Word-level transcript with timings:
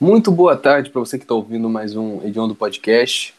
Muito 0.00 0.32
boa 0.32 0.56
tarde 0.56 0.90
para 0.90 0.98
você 0.98 1.16
que 1.16 1.24
está 1.24 1.34
ouvindo 1.34 1.68
mais 1.68 1.94
um 1.94 2.20
Edion 2.26 2.48
do 2.48 2.54
Podcast. 2.54 3.32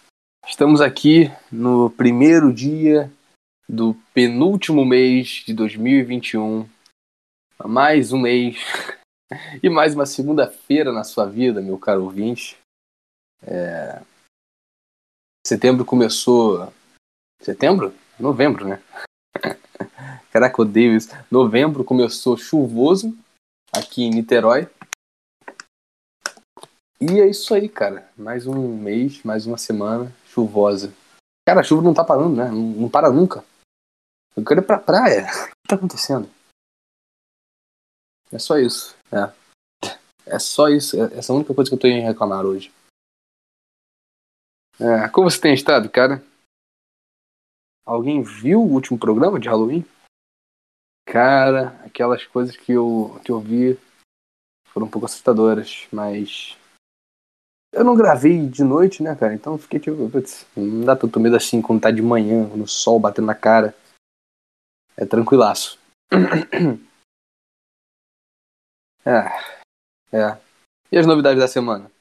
Estamos 0.48 0.80
aqui 0.80 1.30
no 1.52 1.90
primeiro 1.90 2.54
dia 2.54 3.12
do 3.68 3.94
penúltimo 4.14 4.86
mês 4.86 5.44
de 5.46 5.54
2021. 5.54 6.66
Mais 7.66 8.14
um 8.14 8.20
mês 8.20 8.58
e 9.62 9.70
mais 9.70 9.94
uma 9.94 10.06
segunda-feira 10.06 10.94
na 10.94 11.04
sua 11.04 11.26
vida, 11.26 11.62
meu 11.62 11.78
caro 11.78 12.06
ouvinte. 12.06 12.58
É... 13.44 14.02
Setembro 15.46 15.84
começou. 15.84 16.72
Setembro? 17.42 17.94
Novembro, 18.18 18.66
né? 18.66 18.82
Caraca, 20.32 20.62
odeio 20.62 20.96
isso. 20.96 21.10
Novembro 21.30 21.84
começou 21.84 22.38
chuvoso 22.38 23.14
aqui 23.74 24.04
em 24.04 24.10
Niterói. 24.10 24.70
E 27.08 27.20
é 27.20 27.28
isso 27.30 27.54
aí, 27.54 27.70
cara. 27.70 28.12
Mais 28.18 28.48
um 28.48 28.76
mês, 28.76 29.22
mais 29.22 29.46
uma 29.46 29.60
semana 29.60 30.12
chuvosa. 30.26 30.92
Cara, 31.48 31.60
a 31.60 31.64
chuva 31.64 31.84
não 31.84 31.94
tá 31.94 32.04
parando, 32.04 32.36
né? 32.36 32.50
Não, 32.50 32.82
não 32.82 32.90
para 32.90 33.12
nunca. 33.12 33.46
Eu 34.36 34.44
quero 34.44 34.62
ir 34.62 34.66
pra 34.66 34.80
praia. 34.80 35.28
O 35.54 35.68
que 35.68 35.70
tá 35.70 35.76
acontecendo? 35.76 36.30
É 38.32 38.40
só 38.40 38.58
isso. 38.58 38.96
É. 39.12 39.32
É 40.26 40.40
só 40.40 40.68
isso. 40.68 41.00
É 41.00 41.18
essa 41.18 41.32
é 41.32 41.34
a 41.34 41.38
única 41.38 41.54
coisa 41.54 41.70
que 41.70 41.76
eu 41.76 41.80
tô 41.80 41.88
em 41.88 42.02
reclamar 42.02 42.44
hoje. 42.44 42.74
É, 44.80 45.08
como 45.10 45.30
você 45.30 45.40
tem 45.40 45.54
estado, 45.54 45.88
cara? 45.90 46.24
Alguém 47.86 48.24
viu 48.24 48.62
o 48.62 48.72
último 48.72 48.98
programa 48.98 49.40
de 49.40 49.48
Halloween? 49.48 49.86
Cara, 51.08 51.80
aquelas 51.86 52.26
coisas 52.26 52.58
que 52.58 52.72
eu, 52.72 53.20
que 53.24 53.32
eu 53.32 53.40
vi 53.40 53.78
foram 54.68 54.88
um 54.88 54.90
pouco 54.90 55.06
assustadoras, 55.06 55.88
mas 55.92 56.58
eu 57.76 57.84
não 57.84 57.96
gravei 57.96 58.48
de 58.48 58.64
noite, 58.64 59.04
né, 59.04 59.16
cara? 59.16 59.34
Então 59.34 59.58
fiquei 59.58 59.80
tipo, 59.80 60.10
putz, 60.10 60.48
não 60.56 60.86
dá 60.86 60.96
tanto 60.96 61.20
medo 61.20 61.36
assim 61.36 61.62
quando 61.62 61.82
tá 61.82 61.92
de 61.92 62.02
manhã, 62.02 62.48
no 62.56 62.68
sol 62.68 63.00
batendo 63.00 63.28
na 63.28 63.36
cara. 63.36 63.76
É 64.98 65.06
tranquilaço. 65.06 65.78
É, 69.08 70.18
é. 70.18 70.42
E 70.92 70.98
as 70.98 71.06
novidades 71.06 71.40
da 71.40 71.48
semana? 71.48 71.92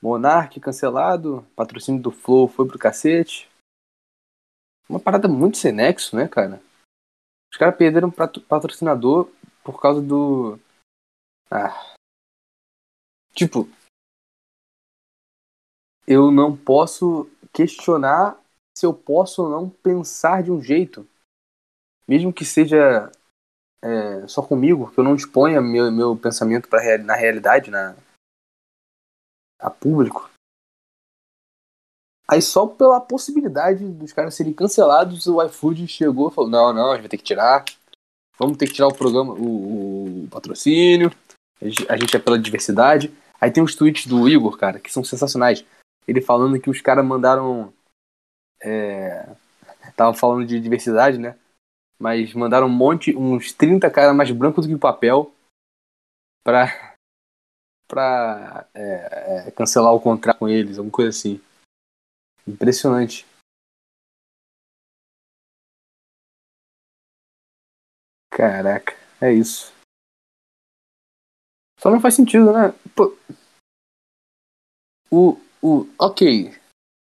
Monark 0.00 0.58
cancelado, 0.58 1.46
patrocínio 1.54 2.00
do 2.00 2.10
Flow 2.10 2.48
foi 2.48 2.66
pro 2.66 2.78
cacete. 2.78 3.46
Uma 4.88 4.98
parada 4.98 5.28
muito 5.28 5.58
sem 5.58 5.70
nexo, 5.70 6.16
né, 6.16 6.26
cara? 6.26 6.62
Os 7.52 7.58
caras 7.58 7.76
perderam 7.76 8.10
patrocinador 8.10 9.30
por 9.62 9.82
causa 9.82 10.00
do. 10.00 10.58
Ah. 11.50 11.94
Tipo, 13.34 13.68
eu 16.08 16.30
não 16.30 16.56
posso 16.56 17.30
questionar 17.52 18.42
se 18.74 18.86
eu 18.86 18.94
posso 18.94 19.42
ou 19.42 19.50
não 19.50 19.68
pensar 19.68 20.42
de 20.42 20.50
um 20.50 20.62
jeito. 20.62 21.06
Mesmo 22.08 22.32
que 22.32 22.46
seja 22.46 23.12
é, 23.82 24.26
só 24.26 24.40
comigo, 24.40 24.90
que 24.90 24.98
eu 24.98 25.04
não 25.04 25.14
exponha 25.14 25.60
meu, 25.60 25.92
meu 25.92 26.16
pensamento 26.16 26.66
pra, 26.66 26.96
na 26.96 27.14
realidade, 27.14 27.70
na, 27.70 27.94
a 29.60 29.68
público. 29.68 30.30
Aí 32.26 32.40
só 32.40 32.66
pela 32.66 33.00
possibilidade 33.00 33.86
dos 33.86 34.12
caras 34.12 34.34
serem 34.34 34.54
cancelados, 34.54 35.26
o 35.26 35.42
iFood 35.42 35.86
chegou 35.88 36.30
e 36.30 36.34
falou, 36.34 36.48
não, 36.48 36.72
não, 36.72 36.90
a 36.90 36.94
gente 36.94 37.02
vai 37.02 37.10
ter 37.10 37.18
que 37.18 37.24
tirar. 37.24 37.66
Vamos 38.38 38.56
ter 38.56 38.66
que 38.66 38.74
tirar 38.74 38.88
o 38.88 38.94
programa, 38.94 39.34
o, 39.34 40.24
o 40.24 40.28
patrocínio. 40.30 41.10
A 41.60 41.96
gente 41.96 42.16
é 42.16 42.18
pela 42.18 42.38
diversidade. 42.38 43.12
Aí 43.38 43.50
tem 43.50 43.62
os 43.62 43.74
tweets 43.74 44.06
do 44.06 44.26
Igor, 44.28 44.56
cara, 44.56 44.78
que 44.78 44.92
são 44.92 45.04
sensacionais 45.04 45.64
ele 46.08 46.22
falando 46.22 46.58
que 46.58 46.70
os 46.70 46.80
caras 46.80 47.04
mandaram. 47.04 47.72
É, 48.62 49.28
tava 49.94 50.14
falando 50.14 50.46
de 50.46 50.58
diversidade, 50.58 51.18
né? 51.18 51.38
Mas 52.00 52.32
mandaram 52.32 52.66
um 52.66 52.70
monte, 52.70 53.14
uns 53.14 53.52
30 53.52 53.90
caras 53.90 54.16
mais 54.16 54.30
brancos 54.30 54.66
do 54.66 54.74
que 54.74 54.80
papel 54.80 55.34
pra, 56.42 56.96
pra 57.86 58.66
é, 58.74 59.48
é, 59.48 59.50
cancelar 59.50 59.92
o 59.92 60.00
contrato 60.00 60.38
com 60.38 60.48
eles, 60.48 60.78
alguma 60.78 60.92
coisa 60.92 61.10
assim. 61.10 61.40
Impressionante. 62.46 63.26
Caraca, 68.30 68.96
é 69.20 69.32
isso. 69.32 69.72
Só 71.78 71.90
não 71.90 72.00
faz 72.00 72.14
sentido, 72.14 72.52
né? 72.52 72.72
Pô, 72.94 73.16
o, 75.10 75.40
o 75.62 75.88
ok, 75.98 76.54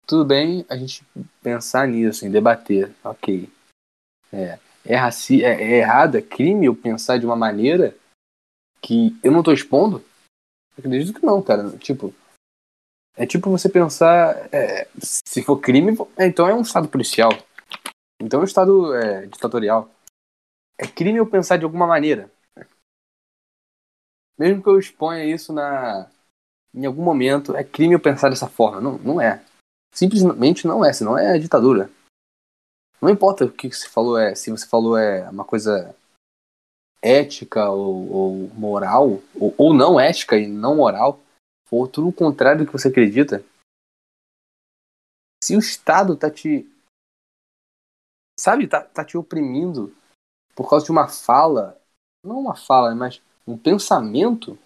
tudo 0.06 0.24
bem 0.24 0.64
a 0.68 0.76
gente 0.76 1.04
pensar 1.42 1.86
nisso, 1.88 2.26
em 2.26 2.30
debater, 2.30 2.94
ok. 3.04 3.48
É, 4.32 4.58
é, 4.84 4.96
raci 4.96 5.44
é, 5.44 5.50
é 5.50 5.78
errado, 5.78 6.16
é 6.16 6.22
crime 6.22 6.66
eu 6.66 6.74
pensar 6.74 7.18
de 7.18 7.26
uma 7.26 7.36
maneira 7.36 7.96
que 8.80 9.16
eu 9.22 9.30
não 9.30 9.42
tô 9.42 9.52
expondo? 9.52 10.04
Acredito 10.76 11.18
que 11.18 11.24
não, 11.24 11.42
cara. 11.42 11.76
Tipo, 11.78 12.14
é 13.14 13.26
tipo 13.26 13.50
você 13.50 13.68
pensar, 13.68 14.48
é, 14.52 14.88
se 14.98 15.42
for 15.42 15.58
crime, 15.58 15.96
é, 16.18 16.26
então 16.26 16.48
é 16.48 16.54
um 16.54 16.62
estado 16.62 16.88
policial. 16.88 17.30
Então 18.20 18.40
é 18.40 18.42
um 18.42 18.46
estado 18.46 18.94
é, 18.94 19.26
ditatorial. 19.26 19.90
É 20.78 20.86
crime 20.86 21.18
eu 21.18 21.26
pensar 21.26 21.56
de 21.56 21.64
alguma 21.64 21.86
maneira. 21.86 22.30
Mesmo 24.38 24.62
que 24.62 24.68
eu 24.68 24.78
exponha 24.78 25.24
isso 25.24 25.52
na, 25.52 26.10
em 26.74 26.86
algum 26.86 27.02
momento 27.02 27.54
é 27.56 27.62
crime 27.62 27.94
eu 27.94 28.00
pensar 28.00 28.30
dessa 28.30 28.48
forma. 28.48 28.80
Não, 28.80 28.98
não 28.98 29.20
é. 29.20 29.44
Simplesmente 29.92 30.66
não 30.66 30.84
é, 30.84 30.92
senão 30.92 31.18
é 31.18 31.38
ditadura. 31.38 31.90
Não 33.00 33.10
importa 33.10 33.44
o 33.44 33.52
que 33.52 33.70
você 33.70 33.88
falou 33.88 34.16
é, 34.16 34.34
se 34.34 34.50
você 34.50 34.66
falou 34.66 34.96
é 34.96 35.28
uma 35.28 35.44
coisa 35.44 35.94
ética 37.02 37.68
ou, 37.68 38.12
ou 38.12 38.48
moral, 38.54 39.20
ou, 39.34 39.54
ou, 39.58 39.74
não 39.74 39.98
ética 39.98 40.38
e 40.38 40.46
não 40.46 40.76
moral, 40.76 41.20
ou 41.68 41.88
tudo 41.88 42.08
o 42.08 42.12
contrário 42.12 42.64
do 42.64 42.66
que 42.66 42.72
você 42.72 42.88
acredita. 42.88 43.44
Se 45.42 45.56
o 45.56 45.58
Estado 45.58 46.16
tá 46.16 46.30
te. 46.30 46.68
Sabe, 48.38 48.68
tá, 48.68 48.82
tá 48.82 49.04
te 49.04 49.18
oprimindo 49.18 49.94
por 50.54 50.70
causa 50.70 50.84
de 50.84 50.92
uma 50.92 51.08
fala, 51.08 51.80
não 52.24 52.38
uma 52.38 52.54
fala, 52.54 52.94
mas 52.94 53.20
um 53.46 53.58
pensamento 53.58 54.56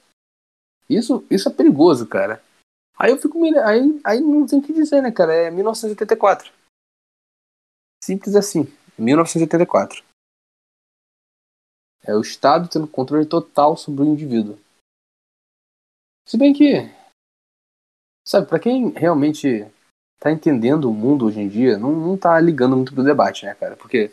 isso, 0.89 1.25
isso 1.31 1.49
é 1.49 1.53
perigoso, 1.53 2.07
cara. 2.07 2.43
Aí 2.99 3.11
eu 3.11 3.19
fico. 3.19 3.39
Aí, 3.45 4.01
aí 4.05 4.21
não 4.21 4.47
tem 4.47 4.59
o 4.59 4.63
que 4.63 4.73
dizer, 4.73 5.03
né, 5.03 5.11
cara? 5.11 5.35
É 5.35 5.51
1984. 5.51 6.53
Simples 8.03 8.35
assim. 8.35 8.73
1984. 8.99 10.03
É 12.05 12.15
o 12.15 12.21
Estado 12.21 12.69
tendo 12.69 12.87
controle 12.87 13.27
total 13.27 13.77
sobre 13.77 14.03
o 14.03 14.07
indivíduo. 14.07 14.59
Se 16.27 16.39
bem 16.39 16.53
que. 16.53 16.89
Sabe, 18.25 18.49
para 18.49 18.59
quem 18.59 18.91
realmente 18.91 19.67
tá 20.19 20.33
entendendo 20.33 20.91
o 20.91 20.95
mundo 20.95 21.27
hoje 21.27 21.41
em 21.41 21.49
dia, 21.49 21.79
não, 21.79 21.93
não 21.93 22.17
tá 22.17 22.41
ligando 22.41 22.77
muito 22.77 22.95
pro 22.95 23.05
debate, 23.05 23.45
né, 23.45 23.55
cara? 23.55 23.77
Porque. 23.77 24.13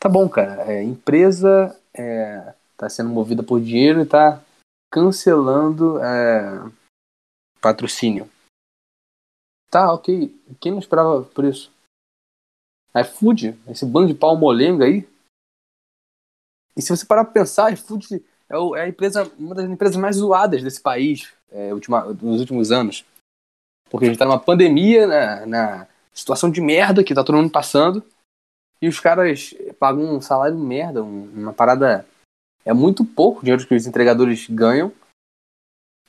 Tá 0.00 0.08
bom, 0.08 0.28
cara. 0.28 0.70
É, 0.70 0.82
empresa 0.82 1.78
é, 1.94 2.54
tá 2.76 2.88
sendo 2.88 3.10
movida 3.10 3.42
por 3.42 3.60
dinheiro 3.60 4.00
e 4.00 4.06
tá 4.06 4.42
cancelando 4.94 5.98
é, 5.98 6.70
patrocínio. 7.60 8.30
Tá, 9.68 9.92
ok. 9.92 10.32
Quem 10.60 10.70
não 10.70 10.78
esperava 10.78 11.24
por 11.24 11.44
isso? 11.44 11.72
iFood, 12.96 13.58
esse 13.68 13.84
bando 13.84 14.06
de 14.06 14.14
pau 14.14 14.36
molenga 14.36 14.84
aí. 14.84 15.04
E 16.76 16.80
se 16.80 16.96
você 16.96 17.04
parar 17.04 17.24
pra 17.24 17.32
pensar, 17.32 17.72
iFood 17.72 18.24
é, 18.48 18.54
é 18.54 18.82
a 18.82 18.88
empresa, 18.88 19.24
uma 19.36 19.52
das 19.52 19.68
empresas 19.68 19.96
mais 19.96 20.14
zoadas 20.14 20.62
desse 20.62 20.80
país 20.80 21.32
é, 21.50 21.74
ultima, 21.74 22.04
nos 22.04 22.38
últimos 22.38 22.70
anos. 22.70 23.04
Porque 23.90 24.06
a 24.06 24.08
gente 24.08 24.18
tá 24.18 24.24
numa 24.24 24.38
pandemia, 24.38 25.08
na, 25.08 25.46
na 25.46 25.88
situação 26.12 26.48
de 26.48 26.60
merda 26.60 27.02
que 27.02 27.14
tá 27.14 27.24
todo 27.24 27.36
mundo 27.36 27.50
passando. 27.50 28.00
E 28.80 28.86
os 28.86 29.00
caras 29.00 29.54
pagam 29.76 30.14
um 30.14 30.20
salário 30.20 30.56
merda, 30.56 31.02
uma 31.02 31.52
parada 31.52 32.06
é 32.64 32.72
muito 32.72 33.04
pouco 33.04 33.40
o 33.40 33.42
dinheiro 33.42 33.66
que 33.66 33.74
os 33.74 33.86
entregadores 33.86 34.48
ganham. 34.48 34.92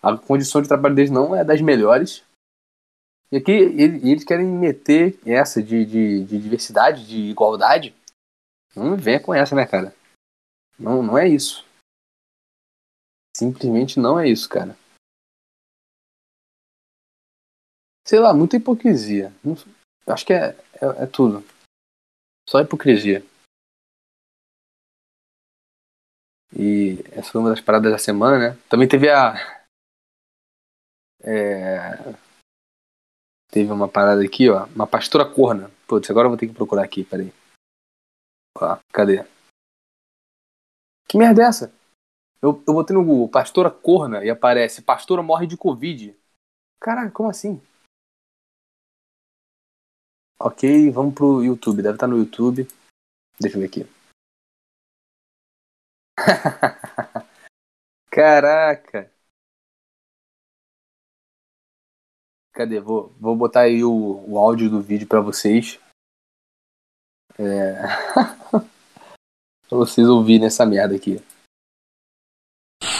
A 0.01 0.17
condição 0.17 0.61
de 0.61 0.67
trabalho 0.67 0.95
deles 0.95 1.11
não 1.11 1.35
é 1.35 1.43
das 1.43 1.61
melhores. 1.61 2.23
E 3.31 3.37
aqui 3.37 3.51
eles 3.51 4.23
querem 4.23 4.45
meter 4.45 5.19
essa 5.25 5.61
de, 5.61 5.85
de, 5.85 6.23
de 6.25 6.39
diversidade, 6.39 7.07
de 7.07 7.17
igualdade. 7.29 7.95
Não 8.75 8.95
venha 8.95 9.19
com 9.19 9.33
essa, 9.33 9.55
né, 9.55 9.65
cara? 9.65 9.93
Não, 10.77 11.01
não 11.01 11.17
é 11.17 11.27
isso. 11.27 11.65
Simplesmente 13.35 13.99
não 13.99 14.19
é 14.19 14.29
isso, 14.29 14.47
cara. 14.47 14.77
Sei 18.07 18.19
lá, 18.19 18.33
muita 18.33 18.55
hipocrisia. 18.55 19.33
Acho 20.07 20.25
que 20.25 20.33
é, 20.33 20.49
é, 20.75 21.03
é 21.03 21.05
tudo. 21.07 21.43
Só 22.47 22.61
hipocrisia. 22.61 23.25
E 26.53 27.03
essa 27.11 27.31
foi 27.31 27.41
uma 27.41 27.49
das 27.49 27.61
paradas 27.61 27.91
da 27.91 27.97
semana, 27.97 28.37
né? 28.37 28.57
Também 28.69 28.87
teve 28.87 29.09
a. 29.09 29.33
É... 31.21 32.13
Teve 33.49 33.71
uma 33.71 33.87
parada 33.87 34.23
aqui, 34.23 34.49
ó. 34.49 34.65
Uma 34.67 34.87
pastora 34.87 35.25
corna. 35.25 35.71
Putz, 35.87 36.09
agora 36.09 36.25
eu 36.25 36.29
vou 36.29 36.37
ter 36.37 36.47
que 36.47 36.53
procurar 36.53 36.83
aqui, 36.83 37.03
peraí. 37.03 37.33
Ó, 38.57 38.77
cadê? 38.91 39.25
Que 41.07 41.17
merda 41.17 41.43
é 41.43 41.45
essa? 41.45 41.73
Eu, 42.41 42.61
eu 42.67 42.73
botei 42.73 42.95
no 42.95 43.03
Google, 43.03 43.29
pastora 43.29 43.71
corna, 43.71 44.23
e 44.23 44.29
aparece, 44.29 44.81
pastora 44.81 45.23
morre 45.23 45.47
de 45.47 45.57
Covid. 45.57 46.15
Caralho, 46.79 47.11
como 47.11 47.29
assim? 47.29 47.61
Ok, 50.39 50.91
vamos 50.91 51.15
pro 51.15 51.43
YouTube. 51.43 51.81
Deve 51.81 51.95
estar 51.95 52.07
no 52.07 52.17
YouTube. 52.17 52.67
Deixa 53.39 53.57
eu 53.57 53.61
ver 53.61 53.67
aqui. 53.67 54.04
Caraca! 58.09 59.11
Cadê? 62.53 62.79
Vou, 62.79 63.09
vou 63.19 63.35
botar 63.35 63.61
aí 63.61 63.83
o, 63.83 64.23
o 64.27 64.39
áudio 64.39 64.69
do 64.69 64.81
vídeo 64.81 65.07
pra 65.07 65.19
vocês. 65.19 65.77
É... 67.37 67.81
pra 69.67 69.77
vocês 69.77 70.07
ouvirem 70.07 70.47
essa 70.47 70.65
merda 70.65 70.95
aqui. 70.95 71.17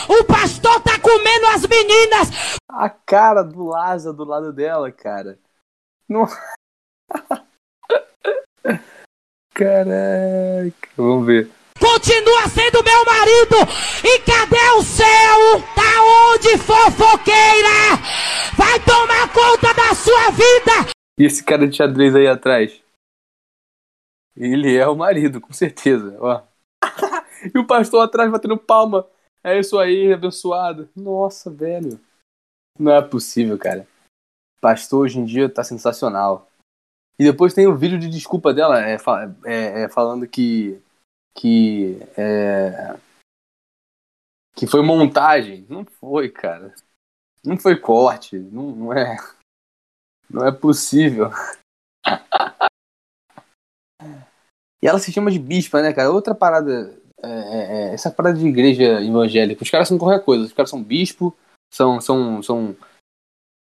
O 0.10 0.26
pastor 0.26 0.84
tá 0.84 1.00
comendo 1.02 1.46
as 1.56 1.66
meninas! 1.66 2.60
A 2.70 2.90
cara 2.90 3.44
do 3.44 3.64
Lázaro 3.64 4.18
do 4.18 4.26
lado 4.26 4.52
dela, 4.52 4.92
cara. 4.92 5.40
Não... 6.10 6.26
Caraca, 9.56 10.90
vamos 10.98 11.26
ver. 11.26 11.55
Continua 11.86 12.50
sendo 12.50 12.84
meu 12.84 13.06
marido! 13.06 13.58
E 14.04 14.20
cadê 14.22 14.70
o 14.76 14.82
céu? 14.82 15.62
Tá 15.76 16.32
onde, 16.34 16.58
fofoqueira? 16.58 18.02
Vai 18.58 18.80
tomar 18.84 19.32
conta 19.32 19.72
da 19.72 19.94
sua 19.94 20.32
vida! 20.32 20.92
E 21.20 21.26
esse 21.26 21.44
cara 21.44 21.68
de 21.68 21.78
xadrez 21.78 22.16
aí 22.16 22.28
atrás? 22.28 22.82
Ele 24.36 24.76
é 24.76 24.88
o 24.88 24.96
marido, 24.96 25.40
com 25.40 25.54
certeza. 25.54 26.18
Ó. 26.20 26.42
e 27.54 27.58
o 27.60 27.68
pastor 27.68 28.04
atrás 28.04 28.32
batendo 28.32 28.58
palma. 28.58 29.08
É 29.44 29.60
isso 29.60 29.78
aí, 29.78 30.12
abençoado. 30.12 30.90
Nossa, 30.96 31.52
velho. 31.52 32.00
Não 32.80 32.92
é 32.92 33.02
possível, 33.02 33.60
cara. 33.60 33.88
Pastor 34.60 35.04
hoje 35.04 35.20
em 35.20 35.26
dia 35.26 35.48
tá 35.48 35.64
sensacional. 35.64 36.50
E 37.20 37.24
depois 37.24 37.54
tem 37.54 37.68
o 37.68 37.78
vídeo 37.78 38.00
de 38.00 38.10
desculpa 38.10 38.52
dela, 38.54 38.84
é, 38.84 38.98
é, 39.46 39.84
é 39.84 39.90
falando 39.90 40.28
que. 40.28 40.82
Que. 41.36 42.00
É, 42.18 42.98
que 44.56 44.66
foi 44.66 44.82
montagem. 44.82 45.66
Não 45.70 45.86
foi, 45.86 46.30
cara. 46.30 46.74
Não 47.44 47.58
foi 47.58 47.76
corte. 47.78 48.38
Não, 48.38 48.72
não 48.72 48.94
é. 48.94 49.18
Não 50.30 50.48
é 50.48 50.52
possível. 50.52 51.30
e 54.82 54.88
ela 54.88 54.98
se 54.98 55.12
chama 55.12 55.30
de 55.30 55.38
bispa, 55.38 55.82
né, 55.82 55.94
cara? 55.94 56.10
Outra 56.12 56.34
parada. 56.34 56.98
É, 57.22 57.28
é, 57.28 57.90
é 57.90 57.94
essa 57.94 58.10
parada 58.10 58.38
de 58.38 58.48
igreja 58.48 59.02
evangélica. 59.04 59.62
Os 59.64 59.70
caras 59.70 59.88
são 59.88 59.98
qualquer 59.98 60.24
coisa. 60.24 60.46
Os 60.46 60.54
caras 60.54 60.70
são 60.70 60.82
bispo, 60.82 61.36
são. 61.72 62.00
são, 62.00 62.42
são 62.42 62.76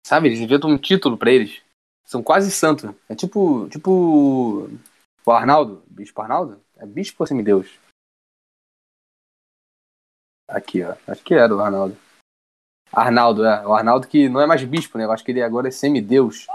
sabe, 0.06 0.28
eles 0.28 0.40
inventam 0.40 0.70
um 0.70 0.78
título 0.78 1.16
para 1.16 1.32
eles. 1.32 1.62
São 2.04 2.22
quase 2.22 2.50
santos. 2.50 2.94
É 3.08 3.14
tipo. 3.14 3.68
Tipo. 3.70 4.68
O 5.24 5.30
Arnaldo. 5.30 5.82
Bispo 5.86 6.20
Arnaldo? 6.20 6.60
É 6.82 6.86
bispo 6.86 7.22
ou 7.22 7.26
semideus? 7.28 7.78
Aqui, 10.48 10.82
ó. 10.82 10.96
Acho 11.06 11.22
que 11.22 11.32
era 11.32 11.54
o 11.54 11.60
Arnaldo. 11.60 11.96
Arnaldo, 12.92 13.44
é. 13.44 13.64
O 13.64 13.72
Arnaldo 13.72 14.08
que 14.08 14.28
não 14.28 14.40
é 14.40 14.46
mais 14.46 14.64
bispo, 14.64 14.98
né? 14.98 15.04
Eu 15.04 15.12
acho 15.12 15.24
que 15.24 15.30
ele 15.30 15.40
agora 15.40 15.68
é 15.68 15.70
semideus. 15.70 16.48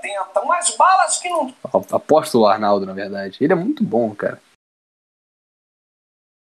80, 0.00 0.44
mais 0.46 0.74
balas 0.74 1.18
que 1.18 1.28
não. 1.28 1.54
Apóstolo 1.92 2.46
Arnaldo, 2.46 2.86
na 2.86 2.94
verdade. 2.94 3.44
Ele 3.44 3.52
é 3.52 3.56
muito 3.56 3.84
bom, 3.84 4.14
cara. 4.14 4.40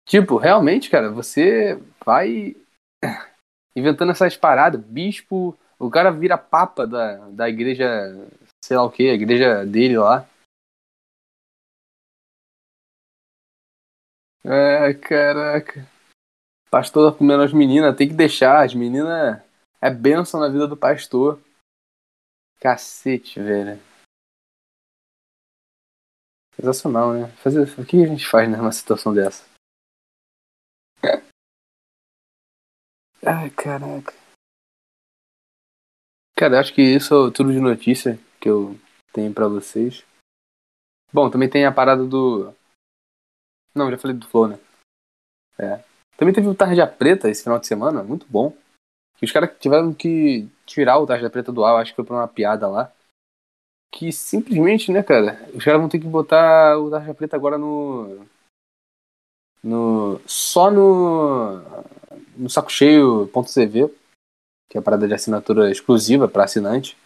Tipo, 0.07 0.37
realmente, 0.37 0.89
cara, 0.89 1.11
você 1.11 1.83
vai 2.07 2.55
inventando 3.75 4.13
essas 4.13 4.37
paradas. 4.37 4.81
Bispo, 4.81 5.59
o 5.81 5.91
cara 5.91 6.13
vira 6.13 6.39
papa 6.39 6.87
da, 6.87 7.29
da 7.31 7.49
igreja, 7.49 7.85
sei 8.65 8.77
lá 8.77 8.85
o 8.85 8.91
que, 8.91 9.11
a 9.11 9.15
igreja 9.15 9.67
dele 9.67 9.99
lá. 9.99 10.29
É, 14.45 14.93
caraca. 14.95 15.87
Pastor 16.71 17.17
comendo 17.17 17.43
as 17.43 17.53
meninas, 17.53 17.97
tem 17.97 18.09
que 18.09 18.15
deixar. 18.15 18.65
As 18.65 18.75
meninas 18.75 19.43
é 19.81 19.91
bênção 19.91 20.41
na 20.41 20.49
vida 20.49 20.67
do 20.67 20.77
pastor. 20.77 21.41
Cacete, 22.61 23.41
velho. 23.41 23.81
Sensacional, 26.57 27.13
né? 27.13 27.29
Fazer, 27.43 27.63
o 27.63 27.87
que 27.87 28.03
a 28.03 28.07
gente 28.07 28.27
faz 28.27 28.49
numa 28.51 28.71
situação 28.71 29.15
dessa? 29.15 29.45
Ai, 33.27 33.51
caraca. 33.51 34.13
Cara, 36.37 36.61
acho 36.61 36.75
que 36.75 36.83
isso 36.83 37.29
é 37.29 37.31
tudo 37.31 37.53
de 37.53 37.61
notícia 37.61 38.19
que 38.41 38.49
eu 38.49 38.79
tenho 39.13 39.33
para 39.33 39.49
vocês. 39.49 40.05
Bom, 41.13 41.31
também 41.31 41.49
tem 41.49 41.65
a 41.65 41.73
parada 41.73 42.05
do. 42.05 42.55
Não, 43.75 43.91
já 43.91 43.99
falei 43.99 44.17
do 44.17 44.27
Flow, 44.27 44.49
né? 44.49 44.59
É. 45.59 45.83
Também 46.17 46.35
teve 46.35 46.47
o 46.49 46.55
Tarja 46.55 46.87
Preta 46.87 47.29
esse 47.29 47.43
final 47.43 47.59
de 47.59 47.67
semana, 47.67 48.03
muito 48.03 48.27
bom. 48.29 48.57
Que 49.17 49.25
os 49.25 49.33
caras 49.33 49.51
tiveram 49.59 49.93
que 49.93 50.49
tirar 50.65 50.99
o 50.99 51.07
Tarja 51.07 51.31
Preta 51.31 51.53
do 51.53 51.65
ar, 51.65 51.81
acho 51.81 51.93
que 51.93 51.97
foi 51.97 52.05
por 52.05 52.15
uma 52.15 52.29
piada 52.29 52.69
lá. 52.69 52.93
Que 53.93 54.13
simplesmente, 54.13 54.91
né, 54.93 55.03
cara, 55.03 55.49
os 55.55 55.65
caras 55.65 55.81
vão 55.81 55.89
ter 55.89 55.99
que 55.99 56.07
botar 56.07 56.79
o 56.79 56.91
Tarja 56.91 57.15
Preta 57.15 57.37
agora 57.37 57.59
no. 57.59 58.27
No. 59.63 60.21
Só 60.27 60.71
no. 60.71 61.61
No 62.37 62.51
saco 62.51 62.71
cheio.cv 62.71 63.91
que 64.75 64.79
é 64.79 64.81
a 64.81 64.83
parada 64.83 65.07
de 65.07 65.15
assinatura 65.15 65.71
exclusiva 65.71 66.27
para 66.27 66.43
assinante, 66.43 66.97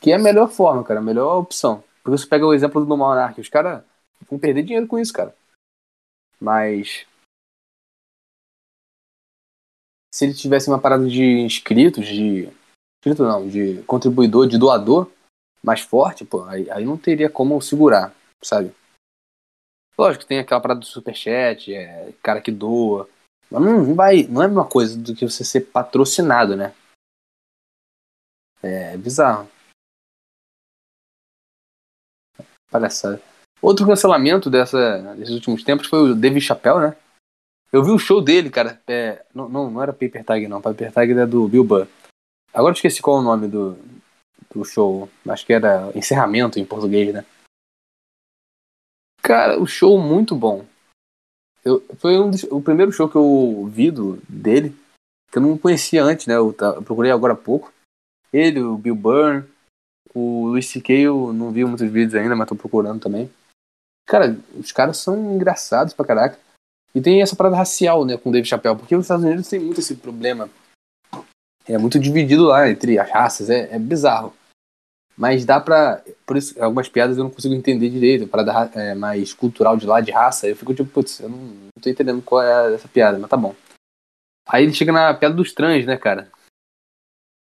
que 0.00 0.10
é 0.10 0.14
a 0.14 0.18
melhor 0.18 0.48
forma, 0.48 0.82
cara, 0.82 1.00
a 1.00 1.02
melhor 1.02 1.38
opção. 1.38 1.84
Porque 2.02 2.18
você 2.18 2.26
pega 2.26 2.46
o 2.46 2.54
exemplo 2.54 2.82
do 2.82 2.96
Monark, 2.96 3.38
os 3.38 3.50
caras 3.50 3.84
vão 4.26 4.38
perder 4.38 4.62
dinheiro 4.62 4.86
com 4.86 4.98
isso, 4.98 5.12
cara. 5.12 5.34
Mas 6.40 7.06
se 10.12 10.24
ele 10.24 10.34
tivesse 10.34 10.68
uma 10.68 10.80
parada 10.80 11.08
de 11.08 11.22
inscritos, 11.22 12.06
de 12.06 12.48
inscrito 12.98 13.22
não, 13.22 13.48
de 13.48 13.82
contribuidor, 13.84 14.46
de 14.48 14.58
doador 14.58 15.10
mais 15.62 15.80
forte, 15.80 16.24
pô, 16.24 16.44
aí, 16.44 16.70
aí 16.70 16.84
não 16.84 16.96
teria 16.96 17.28
como 17.28 17.60
segurar, 17.60 18.14
sabe? 18.42 18.74
Lógico 19.96 20.22
que 20.22 20.28
tem 20.28 20.38
aquela 20.38 20.60
parada 20.60 20.80
do 20.80 20.86
superchat, 20.86 21.74
é, 21.74 22.12
cara 22.22 22.40
que 22.40 22.52
doa, 22.52 23.08
mas 23.50 23.62
não, 23.62 23.94
vai, 23.94 24.22
não 24.24 24.42
é 24.42 24.44
a 24.44 24.48
mesma 24.48 24.68
coisa 24.68 24.96
do 24.96 25.14
que 25.14 25.28
você 25.28 25.44
ser 25.44 25.62
patrocinado, 25.72 26.56
né? 26.56 26.74
É 28.62 28.96
bizarro. 28.96 29.48
Palhaçada. 32.70 33.22
Outro 33.60 33.86
cancelamento 33.86 34.48
dessa, 34.48 35.14
desses 35.14 35.34
últimos 35.34 35.64
tempos 35.64 35.88
foi 35.88 36.10
o 36.10 36.14
David 36.14 36.44
Chappelle, 36.44 36.80
né? 36.80 36.96
Eu 37.72 37.84
vi 37.84 37.90
o 37.90 37.98
show 37.98 38.20
dele, 38.20 38.50
cara. 38.50 38.80
É, 38.86 39.24
não, 39.34 39.48
não, 39.48 39.70
não 39.70 39.82
era 39.82 39.92
Paper 39.92 40.24
Tag, 40.24 40.48
não. 40.48 40.60
Paper 40.60 40.92
Tag 40.92 41.12
era 41.12 41.26
do 41.26 41.48
Bill 41.48 41.64
Burr. 41.64 41.86
Agora 42.52 42.72
eu 42.72 42.76
esqueci 42.76 43.02
qual 43.02 43.18
é 43.18 43.20
o 43.20 43.24
nome 43.24 43.48
do, 43.48 43.76
do 44.54 44.64
show. 44.64 45.08
Acho 45.28 45.44
que 45.44 45.52
era 45.52 45.90
Encerramento 45.94 46.58
em 46.58 46.64
português, 46.64 47.12
né? 47.12 47.24
Cara, 49.22 49.60
o 49.60 49.66
show 49.66 50.00
muito 50.00 50.34
bom. 50.34 50.64
Eu, 51.64 51.84
foi 51.98 52.18
um 52.18 52.30
dos, 52.30 52.44
o 52.44 52.62
primeiro 52.62 52.92
show 52.92 53.08
que 53.08 53.16
eu 53.16 53.68
vi 53.70 53.90
do, 53.90 54.18
dele, 54.28 54.74
que 55.30 55.36
eu 55.36 55.42
não 55.42 55.58
conhecia 55.58 56.02
antes, 56.02 56.26
né? 56.26 56.34
Eu, 56.34 56.54
eu 56.58 56.82
procurei 56.82 57.10
agora 57.10 57.34
há 57.34 57.36
pouco. 57.36 57.72
Ele, 58.32 58.60
o 58.60 58.78
Bill 58.78 58.94
Byrne, 58.94 59.44
o 60.14 60.46
Luis 60.46 60.66
C.K. 60.68 61.00
eu 61.00 61.32
não 61.32 61.50
vi 61.50 61.64
muitos 61.64 61.90
vídeos 61.90 62.14
ainda, 62.14 62.34
mas 62.34 62.48
tô 62.48 62.54
procurando 62.54 63.00
também. 63.00 63.30
Cara, 64.08 64.36
os 64.58 64.72
caras 64.72 64.96
são 64.96 65.34
engraçados 65.34 65.92
pra 65.92 66.06
caraca. 66.06 66.38
E 66.94 67.00
tem 67.00 67.20
essa 67.20 67.36
parada 67.36 67.56
racial, 67.56 68.06
né, 68.06 68.16
com 68.16 68.30
o 68.30 68.32
Dave 68.32 68.48
Chappelle, 68.48 68.76
porque 68.76 68.96
os 68.96 69.04
Estados 69.04 69.24
Unidos 69.24 69.46
tem 69.46 69.60
muito 69.60 69.80
esse 69.80 69.94
problema. 69.94 70.48
É 71.66 71.76
muito 71.76 71.98
dividido 71.98 72.44
lá 72.44 72.68
entre 72.70 72.98
as 72.98 73.10
raças, 73.10 73.50
é, 73.50 73.74
é 73.74 73.78
bizarro. 73.78 74.34
Mas 75.14 75.44
dá 75.44 75.60
pra. 75.60 76.02
Por 76.24 76.36
isso, 76.36 76.60
algumas 76.62 76.88
piadas 76.88 77.18
eu 77.18 77.24
não 77.24 77.30
consigo 77.30 77.52
entender 77.52 77.90
direito. 77.90 78.28
Para 78.28 78.44
dar 78.44 78.76
é, 78.76 78.94
mais 78.94 79.34
cultural 79.34 79.76
de 79.76 79.84
lá, 79.84 80.00
de 80.00 80.12
raça. 80.12 80.46
Eu 80.46 80.54
fico 80.54 80.72
tipo, 80.72 80.88
putz, 80.88 81.18
eu 81.18 81.28
não, 81.28 81.38
não 81.38 81.68
tô 81.82 81.90
entendendo 81.90 82.22
qual 82.22 82.40
é 82.40 82.72
essa 82.74 82.86
piada, 82.86 83.18
mas 83.18 83.28
tá 83.28 83.36
bom. 83.36 83.54
Aí 84.46 84.62
ele 84.62 84.72
chega 84.72 84.92
na 84.92 85.12
piada 85.12 85.34
dos 85.34 85.52
trans, 85.52 85.84
né, 85.84 85.96
cara? 85.96 86.30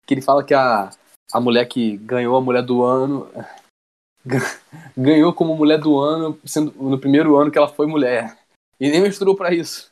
Que 0.05 0.13
ele 0.13 0.21
fala 0.21 0.43
que 0.43 0.53
a, 0.53 0.91
a 1.33 1.41
mulher 1.41 1.65
que 1.65 1.97
ganhou 1.97 2.37
a 2.37 2.41
mulher 2.41 2.61
do 2.61 2.83
ano. 2.83 3.27
ganhou 4.97 5.33
como 5.33 5.55
mulher 5.55 5.79
do 5.79 5.99
ano 5.99 6.39
sendo 6.45 6.71
no 6.71 6.99
primeiro 6.99 7.35
ano 7.37 7.51
que 7.51 7.57
ela 7.57 7.67
foi 7.67 7.87
mulher. 7.87 8.37
E 8.79 8.89
nem 8.89 9.01
misturou 9.01 9.35
para 9.35 9.53
isso. 9.53 9.91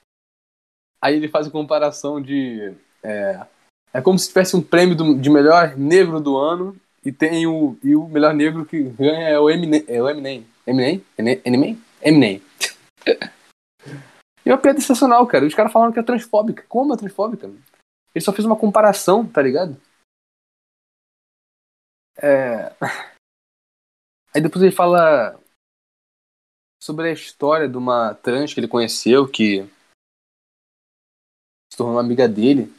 Aí 1.02 1.16
ele 1.16 1.28
faz 1.28 1.48
a 1.48 1.52
comparação 1.52 2.22
de. 2.22 2.74
É, 3.04 3.46
É 3.94 4.02
como 4.02 4.18
se 4.18 4.28
tivesse 4.28 4.56
um 4.56 4.62
prêmio 4.62 4.96
do, 4.96 5.20
de 5.20 5.30
melhor 5.30 5.78
negro 5.78 6.20
do 6.20 6.38
ano 6.38 6.76
e 7.06 7.12
tem 7.12 7.46
o, 7.46 7.78
e 7.84 7.96
o 7.96 8.08
melhor 8.08 8.34
negro 8.34 8.66
que 8.66 8.82
ganha 8.84 9.28
é 9.28 9.40
o 9.40 9.50
Eminem. 9.50 9.84
É 9.88 10.02
o 10.02 10.10
Eminem. 10.10 10.46
Eminem? 10.66 11.06
Eminem? 11.18 11.82
Eminem. 12.02 12.42
e 14.46 14.50
é 14.50 14.54
uma 14.54 14.58
piada 14.58 14.80
sensacional, 14.80 15.28
cara. 15.28 15.46
Os 15.46 15.54
caras 15.54 15.72
falaram 15.72 15.92
que 15.92 16.00
é 16.00 16.04
transfóbica. 16.04 16.66
Como 16.68 16.94
é 16.94 16.98
transfóbica? 16.98 17.48
Ele 17.48 18.24
só 18.24 18.32
fez 18.32 18.46
uma 18.46 18.56
comparação, 18.56 19.26
tá 19.28 19.42
ligado? 19.42 19.76
É... 22.18 22.72
Aí 24.36 24.42
depois 24.42 24.64
ele 24.64 24.76
fala 24.76 25.40
sobre 26.82 27.10
a 27.10 27.14
história 27.14 27.70
de 27.70 27.78
uma 27.78 28.16
trans 28.16 28.54
que 28.54 28.60
ele 28.60 28.68
conheceu, 28.68 29.28
que 29.28 29.64
se 31.72 31.78
tornou 31.78 31.96
uma 31.96 32.02
amiga 32.02 32.28
dele. 32.28 32.74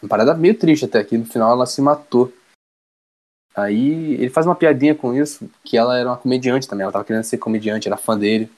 Uma 0.00 0.08
parada 0.08 0.34
meio 0.34 0.56
triste 0.56 0.84
até 0.84 1.00
aqui, 1.00 1.18
no 1.18 1.26
final 1.26 1.52
ela 1.52 1.66
se 1.66 1.82
matou. 1.82 2.32
Aí 3.54 4.14
ele 4.14 4.30
faz 4.30 4.46
uma 4.46 4.54
piadinha 4.54 4.94
com 4.94 5.12
isso, 5.12 5.50
que 5.64 5.76
ela 5.76 5.98
era 5.98 6.08
uma 6.08 6.16
comediante 6.16 6.68
também, 6.68 6.84
ela 6.84 6.92
tava 6.92 7.04
querendo 7.04 7.24
ser 7.24 7.38
comediante, 7.38 7.88
era 7.88 7.96
fã 7.96 8.16
dele. 8.16 8.48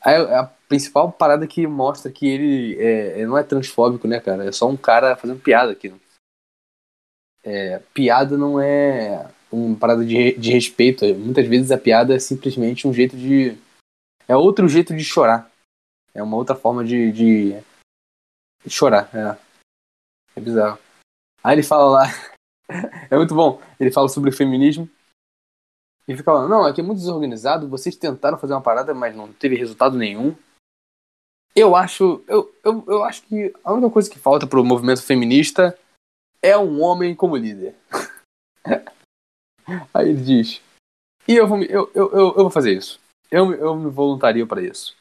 Aí 0.00 0.16
a 0.16 0.46
principal 0.68 1.12
parada 1.12 1.46
que 1.46 1.66
mostra 1.66 2.10
que 2.10 2.26
ele 2.26 2.76
é, 2.82 3.24
não 3.26 3.36
é 3.36 3.44
transfóbico, 3.44 4.08
né, 4.08 4.18
cara? 4.20 4.46
É 4.46 4.52
só 4.52 4.68
um 4.68 4.76
cara 4.76 5.14
fazendo 5.16 5.40
piada 5.40 5.70
aqui. 5.70 5.94
É, 7.44 7.78
piada 7.92 8.38
não 8.38 8.58
é 8.58 9.30
uma 9.52 9.76
parada 9.76 10.04
de, 10.04 10.32
de 10.32 10.50
respeito. 10.50 11.04
Muitas 11.14 11.46
vezes 11.46 11.70
a 11.70 11.78
piada 11.78 12.14
é 12.14 12.18
simplesmente 12.18 12.88
um 12.88 12.92
jeito 12.92 13.16
de. 13.16 13.56
É 14.26 14.36
outro 14.36 14.66
jeito 14.68 14.96
de 14.96 15.04
chorar. 15.04 15.50
É 16.14 16.22
uma 16.22 16.36
outra 16.36 16.54
forma 16.54 16.84
de, 16.84 17.12
de, 17.12 17.62
chorar. 18.68 19.10
É. 19.14 19.38
é 20.36 20.40
bizarro. 20.40 20.78
Aí 21.44 21.54
ele 21.54 21.62
fala 21.62 21.90
lá. 21.90 22.04
é 23.10 23.16
muito 23.16 23.34
bom. 23.34 23.60
Ele 23.78 23.90
fala 23.90 24.08
sobre 24.08 24.30
o 24.30 24.36
feminismo. 24.36 24.88
E 26.08 26.12
fica 26.16 26.24
falando, 26.24 26.50
não, 26.50 26.64
aqui 26.64 26.80
é 26.80 26.84
muito 26.84 26.98
desorganizado, 26.98 27.68
vocês 27.68 27.94
tentaram 27.94 28.36
fazer 28.36 28.54
uma 28.54 28.60
parada, 28.60 28.92
mas 28.92 29.14
não 29.14 29.32
teve 29.32 29.54
resultado 29.54 29.96
nenhum. 29.96 30.36
Eu 31.54 31.76
acho. 31.76 32.24
Eu, 32.26 32.52
eu, 32.64 32.84
eu 32.88 33.04
acho 33.04 33.22
que 33.22 33.52
a 33.62 33.72
única 33.72 33.90
coisa 33.90 34.10
que 34.10 34.18
falta 34.18 34.46
pro 34.46 34.64
movimento 34.64 35.02
feminista 35.02 35.78
é 36.40 36.56
um 36.56 36.80
homem 36.80 37.14
como 37.14 37.36
líder. 37.36 37.76
Aí 39.92 40.08
ele 40.08 40.22
diz: 40.22 40.60
E 41.26 41.34
eu 41.34 41.46
vou, 41.46 41.62
eu, 41.62 41.90
eu, 41.94 42.10
eu, 42.12 42.26
eu 42.28 42.34
vou 42.34 42.50
fazer 42.50 42.76
isso. 42.76 43.00
Eu, 43.30 43.52
eu 43.54 43.74
me 43.76 43.90
voluntario 43.90 44.46
para 44.46 44.62
isso. 44.62 44.96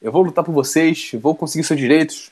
Eu 0.00 0.10
vou 0.10 0.22
lutar 0.22 0.44
por 0.44 0.52
vocês, 0.52 1.12
vou 1.12 1.36
conseguir 1.36 1.64
seus 1.64 1.78
direitos. 1.78 2.30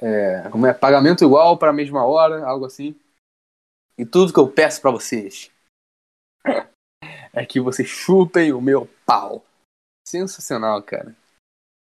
É, 0.00 0.48
como 0.50 0.66
é? 0.66 0.74
Pagamento 0.74 1.24
igual 1.24 1.58
para 1.58 1.70
a 1.70 1.72
mesma 1.72 2.04
hora, 2.04 2.44
algo 2.46 2.66
assim. 2.66 2.94
E 3.98 4.04
tudo 4.04 4.32
que 4.32 4.38
eu 4.38 4.50
peço 4.50 4.80
para 4.80 4.90
vocês 4.90 5.50
é 7.32 7.44
que 7.44 7.60
vocês 7.60 7.88
chupem 7.88 8.52
o 8.52 8.60
meu 8.60 8.88
pau. 9.04 9.44
Sensacional, 10.06 10.82
cara. 10.82 11.16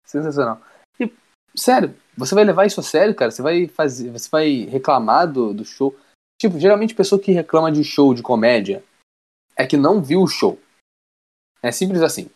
Sensacional. 0.04 0.60
E, 1.00 1.12
sério, 1.56 1.94
você 2.16 2.34
vai 2.34 2.44
levar 2.44 2.66
isso 2.66 2.80
a 2.80 2.82
sério, 2.82 3.14
cara? 3.14 3.30
Você 3.30 3.42
vai 3.42 3.66
fazer. 3.68 4.10
Você 4.10 4.28
vai 4.30 4.64
reclamar 4.64 5.30
do, 5.30 5.52
do 5.52 5.64
show. 5.64 5.98
Tipo, 6.42 6.58
geralmente 6.58 6.92
pessoa 6.92 7.22
que 7.22 7.30
reclama 7.30 7.70
de 7.70 7.84
show 7.84 8.12
de 8.12 8.20
comédia 8.20 8.82
é 9.56 9.64
que 9.64 9.76
não 9.76 10.02
viu 10.02 10.22
o 10.22 10.26
show. 10.26 10.58
É 11.62 11.70
simples 11.70 12.02
assim. 12.02 12.28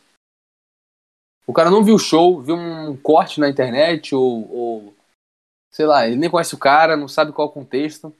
O 1.45 1.53
cara 1.53 1.73
não 1.73 1.83
viu 1.83 1.97
o 1.97 1.99
show, 1.99 2.41
viu 2.41 2.55
um 2.55 2.97
corte 2.97 3.41
na 3.41 3.49
internet 3.49 4.15
ou, 4.15 4.49
ou 4.49 4.95
sei 5.73 5.87
lá, 5.87 6.07
ele 6.07 6.15
nem 6.15 6.31
conhece 6.31 6.55
o 6.55 6.59
cara, 6.59 6.97
não 6.97 7.09
sabe 7.09 7.33
qual 7.33 7.49
é 7.49 7.51
o 7.51 7.53
contexto. 7.53 8.15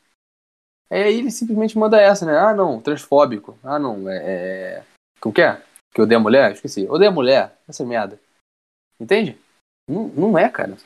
Aí 0.91 1.21
ele 1.21 1.31
simplesmente 1.31 1.79
manda 1.79 2.01
essa, 2.01 2.27
né? 2.27 2.37
Ah, 2.37 2.53
não, 2.53 2.83
transfóbico. 2.83 3.57
Ah, 3.63 3.79
não, 3.79 4.09
é. 4.09 4.17
é... 4.81 4.85
O 5.25 5.33
que 5.33 5.41
é? 5.41 5.63
Que 5.95 6.03
odeia 6.03 6.19
mulher? 6.19 6.51
Esqueci. 6.51 6.85
Odeia 6.89 7.13
mulher. 7.13 7.57
Essa 7.69 7.87
merda. 7.87 8.21
Entende? 8.99 9.39
Não, 9.89 10.09
não 10.09 10.37
é, 10.37 10.49
cara. 10.49 10.77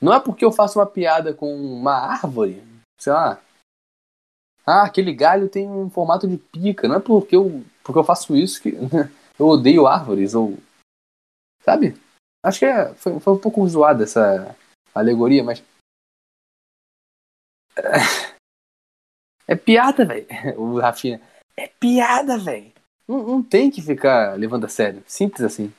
Não 0.00 0.14
é 0.14 0.18
porque 0.18 0.42
eu 0.42 0.50
faço 0.50 0.78
uma 0.78 0.86
piada 0.86 1.34
com 1.34 1.54
uma 1.54 1.92
árvore, 1.92 2.62
sei 2.98 3.12
lá. 3.12 3.40
Ah, 4.66 4.84
aquele 4.84 5.14
galho 5.14 5.48
tem 5.48 5.68
um 5.68 5.88
formato 5.88 6.28
de 6.28 6.36
pica. 6.36 6.86
Não 6.86 6.96
é 6.96 7.00
porque 7.00 7.34
eu, 7.34 7.64
porque 7.82 7.98
eu 7.98 8.04
faço 8.04 8.36
isso 8.36 8.60
que 8.60 8.74
eu 9.38 9.46
odeio 9.46 9.86
árvores, 9.86 10.34
ou. 10.34 10.58
Sabe? 11.62 11.94
Acho 12.44 12.58
que 12.60 12.66
é, 12.66 12.94
foi, 12.94 13.18
foi 13.18 13.32
um 13.32 13.40
pouco 13.40 13.66
zoada 13.66 14.04
essa 14.04 14.54
alegoria, 14.94 15.42
mas. 15.42 15.62
É 19.50 19.56
piada, 19.56 20.04
velho. 20.04 20.26
O 20.60 20.78
Rafinha. 20.78 21.22
É 21.56 21.66
piada, 21.66 22.36
velho. 22.36 22.70
Não, 23.08 23.26
não 23.26 23.42
tem 23.42 23.70
que 23.70 23.80
ficar 23.80 24.38
levando 24.38 24.66
a 24.66 24.68
sério. 24.68 25.02
Simples 25.06 25.40
assim. 25.40 25.72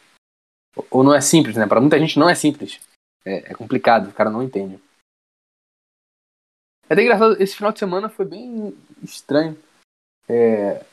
Ou 0.90 1.04
não 1.04 1.14
é 1.14 1.22
simples, 1.22 1.56
né? 1.56 1.68
Pra 1.68 1.80
muita 1.80 2.00
gente 2.00 2.18
não 2.18 2.28
é 2.28 2.34
simples. 2.34 2.80
É, 3.24 3.52
é 3.52 3.54
complicado, 3.54 4.10
o 4.10 4.14
cara 4.14 4.32
não 4.32 4.42
entende. 4.42 4.82
É 6.90 6.94
até 6.94 7.04
engraçado, 7.04 7.40
esse 7.40 7.56
final 7.56 7.72
de 7.72 7.78
semana 7.78 8.10
foi 8.10 8.26
bem 8.26 8.76
estranho. 9.04 9.56
É... 10.28 10.84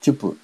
Tipo, 0.00 0.34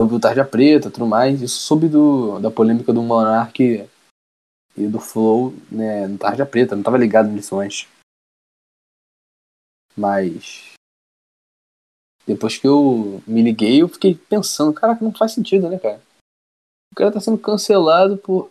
soube 0.00 0.14
do 0.14 0.20
Tarja 0.20 0.44
Preta 0.44 0.90
tudo 0.90 1.06
mais. 1.06 1.42
Isso 1.42 1.60
soube 1.60 1.86
do, 1.86 2.40
da 2.40 2.50
polêmica 2.50 2.94
do 2.94 3.02
Monark 3.02 3.60
e 3.60 4.86
do 4.86 4.98
Flow 4.98 5.52
né, 5.70 6.06
no 6.06 6.16
Tarja 6.16 6.46
Preta. 6.46 6.74
Não 6.74 6.82
tava 6.82 6.96
ligado 6.96 7.28
nisso 7.28 7.58
antes. 7.58 7.86
Mas. 9.94 10.72
Depois 12.26 12.56
que 12.56 12.66
eu 12.66 13.22
me 13.26 13.42
liguei, 13.42 13.82
eu 13.82 13.88
fiquei 13.88 14.14
pensando, 14.14 14.72
cara, 14.72 14.96
não 15.00 15.12
faz 15.12 15.32
sentido, 15.32 15.68
né, 15.68 15.78
cara? 15.78 16.00
O 16.92 16.94
cara 16.94 17.12
tá 17.12 17.20
sendo 17.20 17.38
cancelado 17.38 18.16
por. 18.16 18.50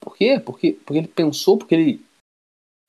Por 0.00 0.16
quê? 0.16 0.40
Porque, 0.40 0.72
porque 0.72 0.98
ele 0.98 1.08
pensou, 1.08 1.58
porque 1.58 1.74
ele. 1.74 2.06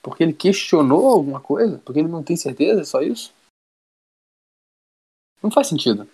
Porque 0.01 0.24
ele 0.24 0.34
questionou 0.34 1.08
alguma 1.08 1.39
coisa? 1.39 1.77
Porque 1.79 2.00
ele 2.00 2.08
não 2.08 2.24
tem 2.24 2.36
certeza? 2.36 2.81
É 2.81 2.86
só 2.86 3.01
isso? 3.01 3.34
Não 5.41 5.51
faz 5.51 5.67
sentido. 5.67 6.10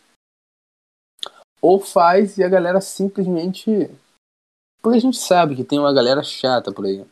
Ou 1.62 1.80
faz 1.80 2.38
e 2.38 2.44
a 2.44 2.50
galera 2.50 2.82
simplesmente. 2.82 3.70
Porque 4.82 4.98
a 4.98 5.02
gente 5.02 5.18
sabe 5.18 5.56
que 5.56 5.64
tem 5.64 5.80
uma 5.80 5.94
galera 5.94 6.22
chata 6.24 6.72
por 6.74 6.86
aí. 6.86 7.06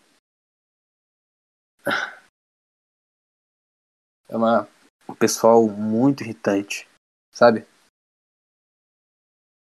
É 4.28 4.36
uma, 4.36 4.68
um 5.08 5.16
pessoal 5.16 5.68
muito 5.68 6.24
irritante, 6.24 6.88
sabe? 7.32 7.66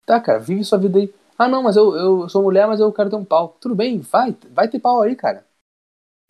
Tá, 0.05 0.21
cara, 0.21 0.39
vive 0.39 0.63
sua 0.63 0.77
vida 0.77 0.99
aí. 0.99 1.13
Ah, 1.37 1.47
não, 1.47 1.61
mas 1.61 1.75
eu, 1.75 1.95
eu 1.95 2.29
sou 2.29 2.41
mulher, 2.41 2.65
mas 2.65 2.79
eu 2.79 2.91
quero 2.91 3.09
ter 3.09 3.15
um 3.15 3.25
pau. 3.25 3.57
Tudo 3.59 3.75
bem, 3.75 3.99
vai, 3.99 4.31
vai 4.51 4.67
ter 4.67 4.79
pau 4.79 5.01
aí, 5.01 5.15
cara. 5.15 5.46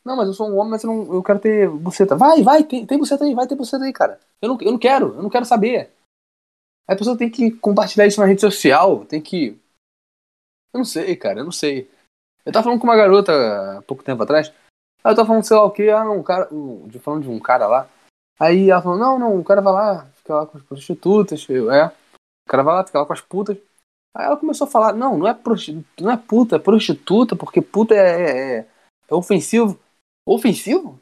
Não, 0.08 0.16
mas 0.16 0.28
eu 0.30 0.34
sou 0.34 0.50
um 0.50 0.56
homem, 0.56 0.72
mas 0.72 0.84
eu, 0.86 0.90
não, 0.90 1.16
eu 1.16 1.22
quero 1.22 1.38
ter 1.38 1.70
buceta. 1.70 2.16
Vai, 2.16 2.42
vai, 2.42 2.64
tem, 2.64 2.86
tem 2.86 2.98
buceta 2.98 3.26
aí, 3.26 3.36
vai 3.36 3.46
ter 3.46 3.58
buceta 3.58 3.84
aí, 3.84 3.92
cara. 3.92 4.18
Eu 4.42 4.48
não, 4.48 4.58
eu 4.62 4.72
não 4.72 4.80
quero, 4.80 5.14
eu 5.14 5.22
não 5.22 5.30
quero 5.30 5.44
saber. 5.44 5.92
A 6.88 6.96
pessoa 6.96 7.18
tem 7.18 7.30
que 7.30 7.52
compartilhar 7.52 8.08
isso 8.08 8.22
na 8.22 8.26
rede 8.26 8.40
social, 8.40 9.04
tem 9.04 9.22
que. 9.22 9.60
Eu 10.74 10.78
não 10.78 10.86
sei, 10.86 11.14
cara, 11.18 11.42
eu 11.42 11.44
não 11.44 11.52
sei. 11.52 11.92
Eu 12.46 12.54
tava 12.54 12.64
falando 12.64 12.80
com 12.80 12.88
uma 12.88 12.96
garota 12.96 13.34
há 13.80 13.82
pouco 13.82 14.02
tempo 14.02 14.24
atrás. 14.24 14.48
Eu 15.04 15.14
tava 15.14 15.26
falando, 15.26 15.44
sei 15.44 15.58
lá 15.58 15.64
o 15.64 15.72
que, 15.72 15.90
ah 15.90 16.10
um 16.10 16.24
cara. 16.24 16.48
Um, 16.54 16.90
falando 17.02 17.24
de 17.24 17.30
um 17.30 17.38
cara 17.38 17.68
lá. 17.68 17.90
Aí 18.40 18.70
ela 18.70 18.82
falou, 18.82 18.98
não, 18.98 19.20
não, 19.20 19.38
o 19.38 19.44
cara 19.44 19.60
vai 19.60 19.74
lá, 19.74 20.06
fica 20.16 20.36
lá 20.36 20.46
com 20.46 20.58
as 20.58 20.64
prostitutas. 20.64 21.46
Eu, 21.50 21.70
é. 21.70 21.88
O 21.88 22.50
cara 22.50 22.64
vai 22.64 22.76
lá, 22.76 22.86
fica 22.86 23.00
lá 23.00 23.06
com 23.06 23.12
as 23.12 23.20
putas. 23.20 23.58
Aí 24.16 24.26
ela 24.26 24.38
começou 24.38 24.66
a 24.68 24.72
falar, 24.72 24.94
não, 24.94 25.18
não 25.18 25.28
é, 25.28 25.38
não 26.00 26.12
é 26.12 26.16
puta, 26.16 26.56
é 26.56 26.60
prostituta, 26.60 27.36
porque 27.36 27.62
puta 27.62 27.94
é, 27.94 28.00
é, 28.00 28.60
é, 28.60 28.68
é 29.10 29.14
ofensivo. 29.14 29.78
Ofensivo? 30.28 31.00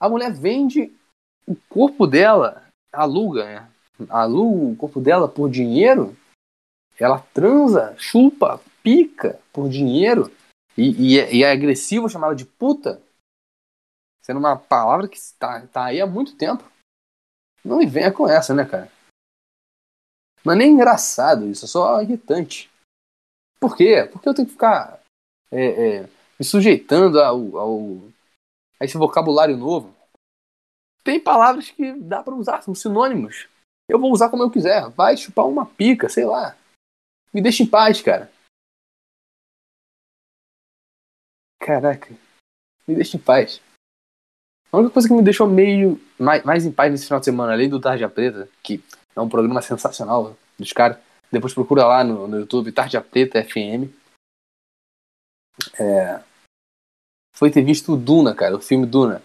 A 0.00 0.08
mulher 0.08 0.32
vende 0.32 0.90
o 1.46 1.54
corpo 1.68 2.06
dela, 2.06 2.66
aluga, 2.90 3.44
né? 3.44 3.72
Aluga 4.08 4.72
o 4.72 4.76
corpo 4.76 5.00
dela 5.00 5.28
por 5.28 5.50
dinheiro. 5.50 6.16
Ela 6.98 7.20
transa, 7.34 7.94
chupa, 7.98 8.60
pica 8.82 9.38
por 9.52 9.68
dinheiro. 9.68 10.32
E, 10.76 11.14
e, 11.14 11.18
é, 11.18 11.34
e 11.34 11.42
é 11.42 11.50
agressivo 11.50 12.08
de 12.34 12.46
puta. 12.46 13.02
Sendo 14.22 14.40
uma 14.40 14.56
palavra 14.56 15.06
que 15.06 15.16
está 15.16 15.66
tá 15.68 15.84
aí 15.84 16.00
há 16.00 16.06
muito 16.06 16.36
tempo. 16.36 16.64
Não 17.64 17.78
me 17.78 17.86
venha 17.86 18.12
com 18.12 18.28
essa, 18.28 18.54
né, 18.54 18.64
cara? 18.64 18.90
Não 20.44 20.52
é 20.52 20.56
nem 20.56 20.72
engraçado 20.72 21.46
isso, 21.46 21.64
é 21.64 21.68
só 21.68 22.00
irritante. 22.00 22.70
Por 23.58 23.76
quê? 23.76 24.08
Porque 24.10 24.28
eu 24.28 24.34
tenho 24.34 24.46
que 24.46 24.52
ficar 24.52 25.02
é, 25.50 25.66
é, 25.66 26.02
me 26.38 26.44
sujeitando 26.44 27.20
ao, 27.20 27.58
ao, 27.58 28.12
esse 28.80 28.98
vocabulário 28.98 29.56
novo. 29.56 29.94
Tem 31.02 31.20
palavras 31.20 31.70
que 31.70 31.92
dá 31.94 32.22
para 32.22 32.34
usar, 32.34 32.62
são 32.62 32.74
sinônimos. 32.74 33.48
Eu 33.88 34.00
vou 34.00 34.12
usar 34.12 34.28
como 34.28 34.42
eu 34.42 34.50
quiser. 34.50 34.88
Vai 34.90 35.16
chupar 35.16 35.46
uma 35.46 35.64
pica, 35.64 36.08
sei 36.08 36.24
lá. 36.24 36.56
Me 37.32 37.40
deixa 37.40 37.62
em 37.62 37.66
paz, 37.66 38.00
cara. 38.00 38.30
Caraca. 41.60 42.14
Me 42.86 42.94
deixa 42.94 43.16
em 43.16 43.20
paz. 43.20 43.60
A 44.72 44.78
única 44.78 44.92
coisa 44.92 45.08
que 45.08 45.14
me 45.14 45.22
deixou 45.22 45.48
meio 45.48 46.00
mais, 46.18 46.42
mais 46.44 46.66
em 46.66 46.72
paz 46.72 46.90
nesse 46.90 47.06
final 47.06 47.20
de 47.20 47.24
semana, 47.24 47.52
além 47.52 47.68
do 47.68 47.80
Tarja 47.80 48.08
Preta, 48.08 48.48
que 48.62 48.82
é 49.14 49.20
um 49.20 49.28
programa 49.28 49.62
sensacional 49.62 50.36
dos 50.58 50.72
caras, 50.72 50.98
depois 51.30 51.54
procura 51.54 51.86
lá 51.86 52.04
no, 52.04 52.26
no 52.26 52.40
YouTube, 52.40 52.72
Tarja 52.72 53.00
Preta 53.00 53.42
FM. 53.42 53.90
É, 55.78 56.22
foi 57.36 57.50
ter 57.50 57.62
visto 57.62 57.92
o 57.92 57.96
Duna, 57.96 58.34
cara, 58.34 58.56
o 58.56 58.60
filme 58.60 58.86
Duna. 58.86 59.22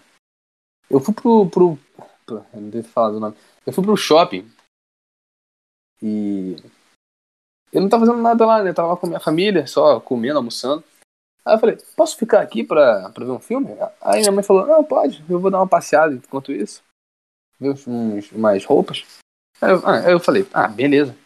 Eu 0.88 1.00
fui 1.00 1.14
pro. 1.14 1.48
pro, 1.48 1.78
pro 2.26 2.46
não 2.52 2.68
devo 2.68 2.86
falar 2.88 3.10
do 3.10 3.20
nome. 3.20 3.36
Eu 3.66 3.72
fui 3.72 3.82
pro 3.82 3.96
shopping. 3.96 4.48
E. 6.02 6.56
Eu 7.72 7.80
não 7.80 7.88
tava 7.88 8.04
fazendo 8.04 8.22
nada 8.22 8.44
lá, 8.44 8.62
né? 8.62 8.70
Eu 8.70 8.74
tava 8.74 8.88
lá 8.88 8.96
com 8.96 9.06
a 9.06 9.08
minha 9.08 9.20
família, 9.20 9.66
só 9.66 9.98
comendo, 9.98 10.36
almoçando. 10.36 10.84
Aí 11.44 11.54
eu 11.54 11.58
falei, 11.58 11.78
posso 11.96 12.16
ficar 12.16 12.40
aqui 12.40 12.62
pra, 12.62 13.08
pra 13.10 13.24
ver 13.24 13.32
um 13.32 13.40
filme? 13.40 13.70
Aí 14.00 14.20
minha 14.20 14.30
mãe 14.30 14.44
falou, 14.44 14.66
não, 14.66 14.84
pode, 14.84 15.24
eu 15.28 15.40
vou 15.40 15.50
dar 15.50 15.58
uma 15.58 15.66
passeada 15.66 16.14
enquanto 16.14 16.52
isso. 16.52 16.82
Ver 17.58 17.70
uns, 17.70 18.30
umas 18.30 18.64
roupas. 18.64 19.04
Aí 19.60 19.70
eu, 19.70 19.86
ah, 19.86 20.06
aí 20.06 20.12
eu 20.12 20.20
falei, 20.20 20.46
ah, 20.52 20.68
beleza. 20.68 21.16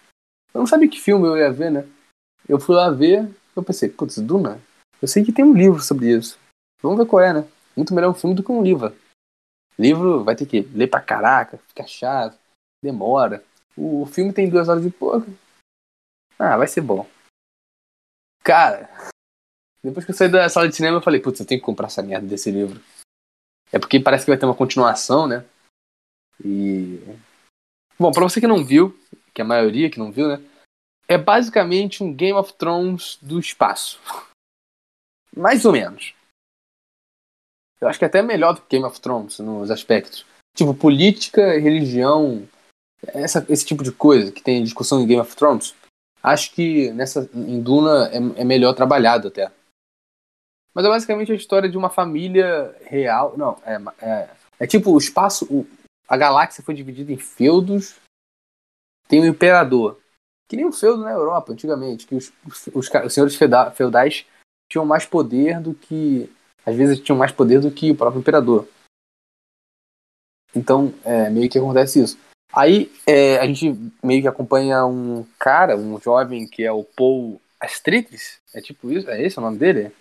Eu 0.54 0.60
não 0.60 0.66
sabia 0.66 0.88
que 0.88 1.00
filme 1.00 1.26
eu 1.26 1.36
ia 1.36 1.52
ver, 1.52 1.70
né? 1.70 1.86
Eu 2.48 2.58
fui 2.58 2.74
lá 2.74 2.90
ver, 2.90 3.28
eu 3.54 3.62
pensei, 3.62 3.90
putz, 3.90 4.18
Duna? 4.18 4.60
Eu 5.02 5.08
sei 5.08 5.22
que 5.22 5.32
tem 5.32 5.44
um 5.44 5.52
livro 5.52 5.82
sobre 5.82 6.16
isso. 6.16 6.38
Vamos 6.82 6.98
ver 6.98 7.06
qual 7.06 7.22
é, 7.22 7.32
né? 7.32 7.48
Muito 7.76 7.94
melhor 7.94 8.10
um 8.10 8.14
filme 8.14 8.34
do 8.34 8.42
que 8.42 8.52
um 8.52 8.62
livro. 8.62 8.96
Livro 9.78 10.24
vai 10.24 10.34
ter 10.34 10.46
que 10.46 10.60
ler 10.60 10.88
pra 10.88 11.00
caraca, 11.00 11.58
fica 11.68 11.86
chato, 11.86 12.38
demora. 12.82 13.44
O 13.76 14.06
filme 14.06 14.32
tem 14.32 14.48
duas 14.48 14.68
horas 14.68 14.84
e 14.84 14.90
pouco. 14.90 15.26
Ah, 16.38 16.56
vai 16.56 16.66
ser 16.66 16.80
bom. 16.80 17.06
Cara, 18.42 18.88
depois 19.82 20.04
que 20.04 20.10
eu 20.10 20.16
saí 20.16 20.28
da 20.28 20.48
sala 20.48 20.68
de 20.68 20.74
cinema, 20.74 20.96
eu 20.96 21.02
falei, 21.02 21.20
putz, 21.20 21.40
eu 21.40 21.46
tenho 21.46 21.60
que 21.60 21.64
comprar 21.64 21.86
essa 21.86 22.02
merda 22.02 22.26
desse 22.26 22.50
livro. 22.50 22.82
É 23.70 23.78
porque 23.78 24.00
parece 24.00 24.24
que 24.24 24.30
vai 24.30 24.38
ter 24.38 24.46
uma 24.46 24.54
continuação, 24.54 25.26
né? 25.26 25.44
E. 26.44 26.98
Bom, 27.98 28.10
pra 28.10 28.22
você 28.22 28.40
que 28.40 28.46
não 28.46 28.64
viu, 28.64 28.98
que 29.32 29.40
a 29.40 29.44
maioria 29.44 29.90
que 29.90 29.98
não 29.98 30.10
viu, 30.10 30.28
né? 30.28 30.44
É 31.06 31.16
basicamente 31.16 32.02
um 32.02 32.12
Game 32.12 32.36
of 32.36 32.52
Thrones 32.54 33.16
do 33.22 33.38
espaço. 33.38 34.00
Mais 35.36 35.64
ou 35.64 35.72
menos. 35.72 36.15
Eu 37.86 37.90
acho 37.90 38.00
que 38.00 38.04
é 38.04 38.08
até 38.08 38.20
melhor 38.20 38.52
do 38.52 38.62
que 38.62 38.68
Game 38.70 38.84
of 38.84 39.00
Thrones 39.00 39.38
nos 39.38 39.70
aspectos. 39.70 40.26
Tipo, 40.56 40.74
política, 40.74 41.56
religião, 41.56 42.48
essa, 43.06 43.46
esse 43.48 43.64
tipo 43.64 43.84
de 43.84 43.92
coisa 43.92 44.32
que 44.32 44.42
tem 44.42 44.64
discussão 44.64 45.00
em 45.00 45.06
Game 45.06 45.20
of 45.20 45.36
Thrones. 45.36 45.72
Acho 46.20 46.52
que 46.52 46.90
nessa 46.90 47.30
em 47.32 47.62
Duna 47.62 48.08
é, 48.08 48.40
é 48.40 48.44
melhor 48.44 48.74
trabalhado 48.74 49.28
até. 49.28 49.52
Mas 50.74 50.84
é 50.84 50.88
basicamente 50.88 51.30
a 51.30 51.36
história 51.36 51.68
de 51.68 51.78
uma 51.78 51.88
família 51.88 52.76
real. 52.82 53.36
Não, 53.36 53.56
é, 53.64 53.78
é, 54.04 54.30
é 54.58 54.66
tipo 54.66 54.90
o 54.90 54.98
espaço. 54.98 55.44
O, 55.44 55.64
a 56.08 56.16
galáxia 56.16 56.64
foi 56.64 56.74
dividida 56.74 57.12
em 57.12 57.16
feudos. 57.16 57.94
Tem 59.06 59.20
o 59.20 59.22
um 59.22 59.26
imperador. 59.26 60.00
Que 60.48 60.56
nem 60.56 60.66
um 60.66 60.72
feudo 60.72 61.04
na 61.04 61.12
Europa, 61.12 61.52
antigamente. 61.52 62.04
Que 62.04 62.16
os, 62.16 62.32
os, 62.74 62.90
os 63.04 63.14
senhores 63.14 63.38
feudais 63.76 64.26
tinham 64.68 64.84
mais 64.84 65.06
poder 65.06 65.60
do 65.60 65.72
que. 65.72 66.28
Às 66.66 66.74
vezes 66.76 67.00
tinham 67.00 67.16
mais 67.16 67.30
poder 67.30 67.60
do 67.60 67.70
que 67.70 67.92
o 67.92 67.96
próprio 67.96 68.20
imperador. 68.20 68.68
Então, 70.54 70.92
é, 71.04 71.30
meio 71.30 71.48
que 71.48 71.58
acontece 71.58 72.02
isso. 72.02 72.18
Aí 72.52 72.90
é, 73.06 73.38
a 73.38 73.46
gente 73.46 73.72
meio 74.02 74.22
que 74.22 74.28
acompanha 74.28 74.84
um 74.84 75.24
cara, 75.38 75.76
um 75.76 76.00
jovem 76.00 76.48
que 76.48 76.64
é 76.64 76.72
o 76.72 76.82
Paul 76.82 77.40
Astrides. 77.60 78.40
É 78.54 78.60
tipo 78.60 78.90
isso? 78.90 79.08
É 79.10 79.22
esse 79.22 79.38
o 79.38 79.42
nome 79.42 79.58
dele? 79.58 79.94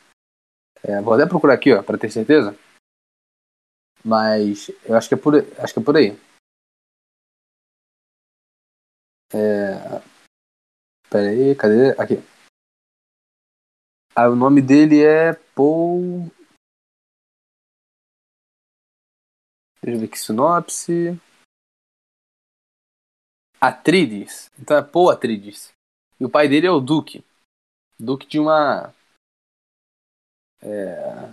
É, 0.81 1.01
vou 1.01 1.13
até 1.13 1.25
procurar 1.25 1.53
aqui, 1.53 1.73
ó, 1.73 1.83
para 1.83 1.97
ter 1.97 2.09
certeza. 2.09 2.57
Mas 4.03 4.69
eu 4.85 4.95
acho 4.95 5.09
que 5.09 5.15
é 5.15 5.17
por, 5.17 5.35
acho 5.35 5.73
que 5.73 5.79
é 5.79 5.83
por 5.83 5.97
aí. 5.97 6.17
É... 9.33 10.01
Pera 11.09 11.29
aí, 11.29 11.55
cadê? 11.55 11.91
Aqui. 11.99 12.23
Ah, 14.15 14.29
o 14.29 14.35
nome 14.35 14.61
dele 14.61 15.03
é 15.03 15.33
Paul. 15.55 16.31
Deixa 19.85 19.97
eu 19.97 19.99
ver 19.99 20.07
aqui, 20.07 20.17
sinopse. 20.17 21.21
Atrides. 23.61 24.49
Então 24.57 24.75
é 24.75 24.81
Paul 24.81 25.11
Atrides. 25.11 25.71
E 26.19 26.25
o 26.25 26.29
pai 26.29 26.47
dele 26.47 26.65
é 26.65 26.71
o 26.71 26.79
Duque. 26.79 27.23
Duque 27.99 28.25
de 28.25 28.39
uma 28.39 28.91
é, 30.63 31.31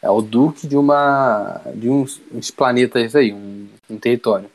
é 0.00 0.10
o 0.10 0.22
duque 0.22 0.66
de 0.66 0.78
uma 0.78 1.58
de 1.76 1.90
uns, 1.90 2.18
uns 2.32 2.50
planetas 2.50 3.14
aí, 3.14 3.34
um, 3.34 3.68
um, 3.90 3.98
território. 3.98 4.50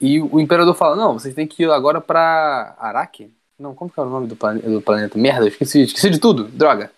E 0.00 0.20
o 0.20 0.38
imperador 0.38 0.76
fala: 0.76 0.94
Não, 0.94 1.14
vocês 1.14 1.34
têm 1.34 1.48
que 1.48 1.64
ir 1.64 1.70
agora 1.70 2.00
pra 2.00 2.76
Araque. 2.78 3.34
Não, 3.58 3.74
como 3.74 3.90
que 3.90 3.98
é 3.98 4.02
o 4.04 4.08
nome 4.08 4.28
do, 4.28 4.36
do 4.36 4.82
planeta? 4.82 5.18
Merda, 5.18 5.48
esqueci, 5.48 5.82
esqueci 5.82 6.10
de 6.10 6.20
tudo, 6.20 6.44
droga. 6.44 6.92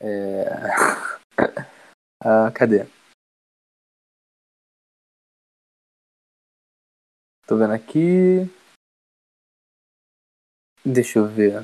É... 0.00 0.46
ah, 2.22 2.52
cadê? 2.52 2.86
Tô 7.46 7.56
vendo 7.56 7.72
aqui. 7.72 8.48
Deixa 10.84 11.18
eu 11.18 11.26
ver. 11.26 11.62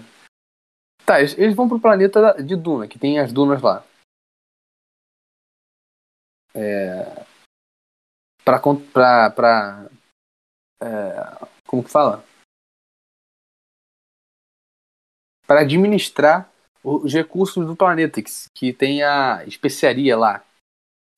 Tá, 1.04 1.20
eles, 1.20 1.54
vão 1.54 1.68
pro 1.68 1.80
planeta 1.80 2.34
de 2.42 2.54
Duna, 2.54 2.86
que 2.86 2.98
tem 2.98 3.18
as 3.18 3.32
dunas 3.32 3.60
lá. 3.60 3.84
É, 6.54 7.24
pra, 8.44 8.60
pra, 8.92 9.30
pra 9.30 9.90
é, 10.82 11.46
como 11.66 11.84
que 11.84 11.90
fala? 11.90 12.24
Para 15.46 15.60
administrar 15.60 16.50
os 16.82 17.12
recursos 17.12 17.66
do 17.66 17.76
planeta, 17.76 18.22
que, 18.22 18.30
que 18.54 18.72
tem 18.72 19.02
a 19.02 19.44
especiaria 19.46 20.16
lá, 20.16 20.44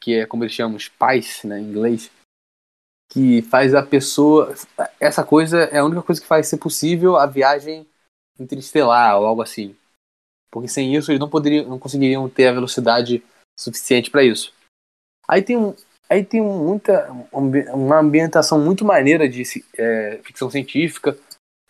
que 0.03 0.21
é 0.21 0.27
como 0.27 0.45
eles 0.45 0.55
chamam, 0.55 0.79
spice, 0.79 1.47
né, 1.47 1.61
em 1.61 1.65
inglês, 1.65 2.11
que 3.13 3.43
faz 3.43 3.75
a 3.75 3.83
pessoa. 3.83 4.55
Essa 4.99 5.23
coisa 5.23 5.65
é 5.65 5.79
a 5.79 5.85
única 5.85 6.03
coisa 6.03 6.19
que 6.19 6.27
faz 6.27 6.47
ser 6.47 6.57
possível 6.57 7.17
a 7.17 7.27
viagem 7.27 7.87
interestelar 8.41 9.19
ou 9.19 9.27
algo 9.27 9.43
assim. 9.43 9.77
Porque 10.51 10.67
sem 10.67 10.97
isso 10.97 11.11
eles 11.11 11.21
não 11.21 11.29
poderiam, 11.29 11.69
não 11.69 11.79
conseguiriam 11.79 12.27
ter 12.29 12.49
a 12.49 12.53
velocidade 12.53 13.23
suficiente 13.59 14.11
para 14.11 14.25
isso. 14.25 14.55
Aí 15.29 15.43
tem 15.43 15.59
um, 15.59 15.75
aí 16.09 16.25
tem 16.25 16.41
muita 16.41 17.11
uma 17.31 17.99
ambientação 17.99 18.59
muito 18.59 18.83
maneira 18.83 19.29
de 19.29 19.43
é, 19.77 20.19
ficção 20.25 20.51
científica 20.51 21.17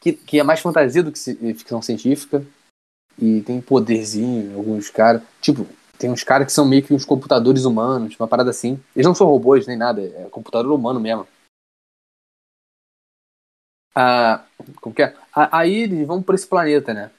que, 0.00 0.12
que 0.12 0.38
é 0.38 0.44
mais 0.44 0.60
fantasia 0.60 1.02
do 1.02 1.10
que 1.10 1.18
ficção 1.54 1.82
científica 1.82 2.44
e 3.18 3.42
tem 3.42 3.60
poderzinho 3.60 4.56
alguns 4.56 4.90
caras 4.90 5.22
tipo 5.40 5.66
tem 6.02 6.10
uns 6.10 6.22
caras 6.22 6.46
que 6.46 6.52
são 6.52 6.66
meio 6.66 6.82
que 6.82 6.92
uns 6.92 7.04
computadores 7.04 7.64
humanos 7.64 8.14
uma 8.18 8.28
parada 8.28 8.50
assim 8.50 8.78
eles 8.94 9.06
não 9.06 9.14
são 9.14 9.26
robôs 9.26 9.66
nem 9.66 9.76
nada 9.76 10.02
é 10.02 10.28
computador 10.30 10.72
humano 10.72 11.00
mesmo 11.00 11.26
ah, 13.94 14.44
como 14.80 14.94
que 14.94 15.02
é? 15.02 15.14
Aí 15.34 15.82
eles 15.82 16.06
vão 16.06 16.22
para 16.22 16.34
esse 16.34 16.46
planeta, 16.46 16.94
né? 16.94 17.10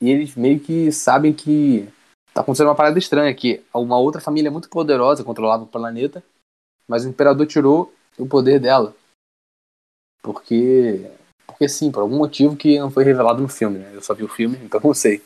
E 0.00 0.10
eles 0.10 0.34
meio 0.34 0.58
que 0.58 0.90
sabem 0.90 1.32
que 1.32 1.88
tá 2.32 2.40
acontecendo 2.40 2.68
uma 2.68 2.74
parada 2.74 2.98
estranha, 2.98 3.34
que 3.34 3.62
uma 3.74 3.98
outra 3.98 4.20
família 4.20 4.50
muito 4.50 4.68
poderosa 4.68 5.24
controlava 5.24 5.64
o 5.64 5.68
planeta, 5.68 6.22
mas 6.86 7.04
o 7.04 7.08
imperador 7.08 7.46
tirou 7.46 7.92
o 8.18 8.26
poder 8.26 8.60
dela. 8.60 8.94
Porque. 10.22 11.10
Porque 11.46 11.68
sim, 11.68 11.90
por 11.90 12.00
algum 12.00 12.16
motivo 12.16 12.56
que 12.56 12.78
não 12.78 12.90
foi 12.90 13.04
revelado 13.04 13.42
no 13.42 13.48
filme, 13.48 13.78
né? 13.78 13.90
Eu 13.94 14.02
só 14.02 14.14
vi 14.14 14.22
o 14.22 14.28
filme, 14.28 14.56
então 14.62 14.80
não 14.84 14.94
sei. 14.94 15.22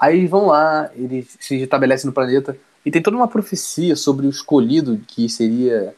Aí 0.00 0.16
eles 0.16 0.30
vão 0.30 0.46
lá, 0.46 0.90
eles 0.94 1.36
se 1.38 1.56
estabelecem 1.56 2.06
no 2.06 2.14
planeta, 2.14 2.58
e 2.84 2.90
tem 2.90 3.02
toda 3.02 3.16
uma 3.16 3.28
profecia 3.28 3.94
sobre 3.94 4.26
o 4.26 4.30
escolhido 4.30 4.98
que 5.06 5.28
seria. 5.28 5.94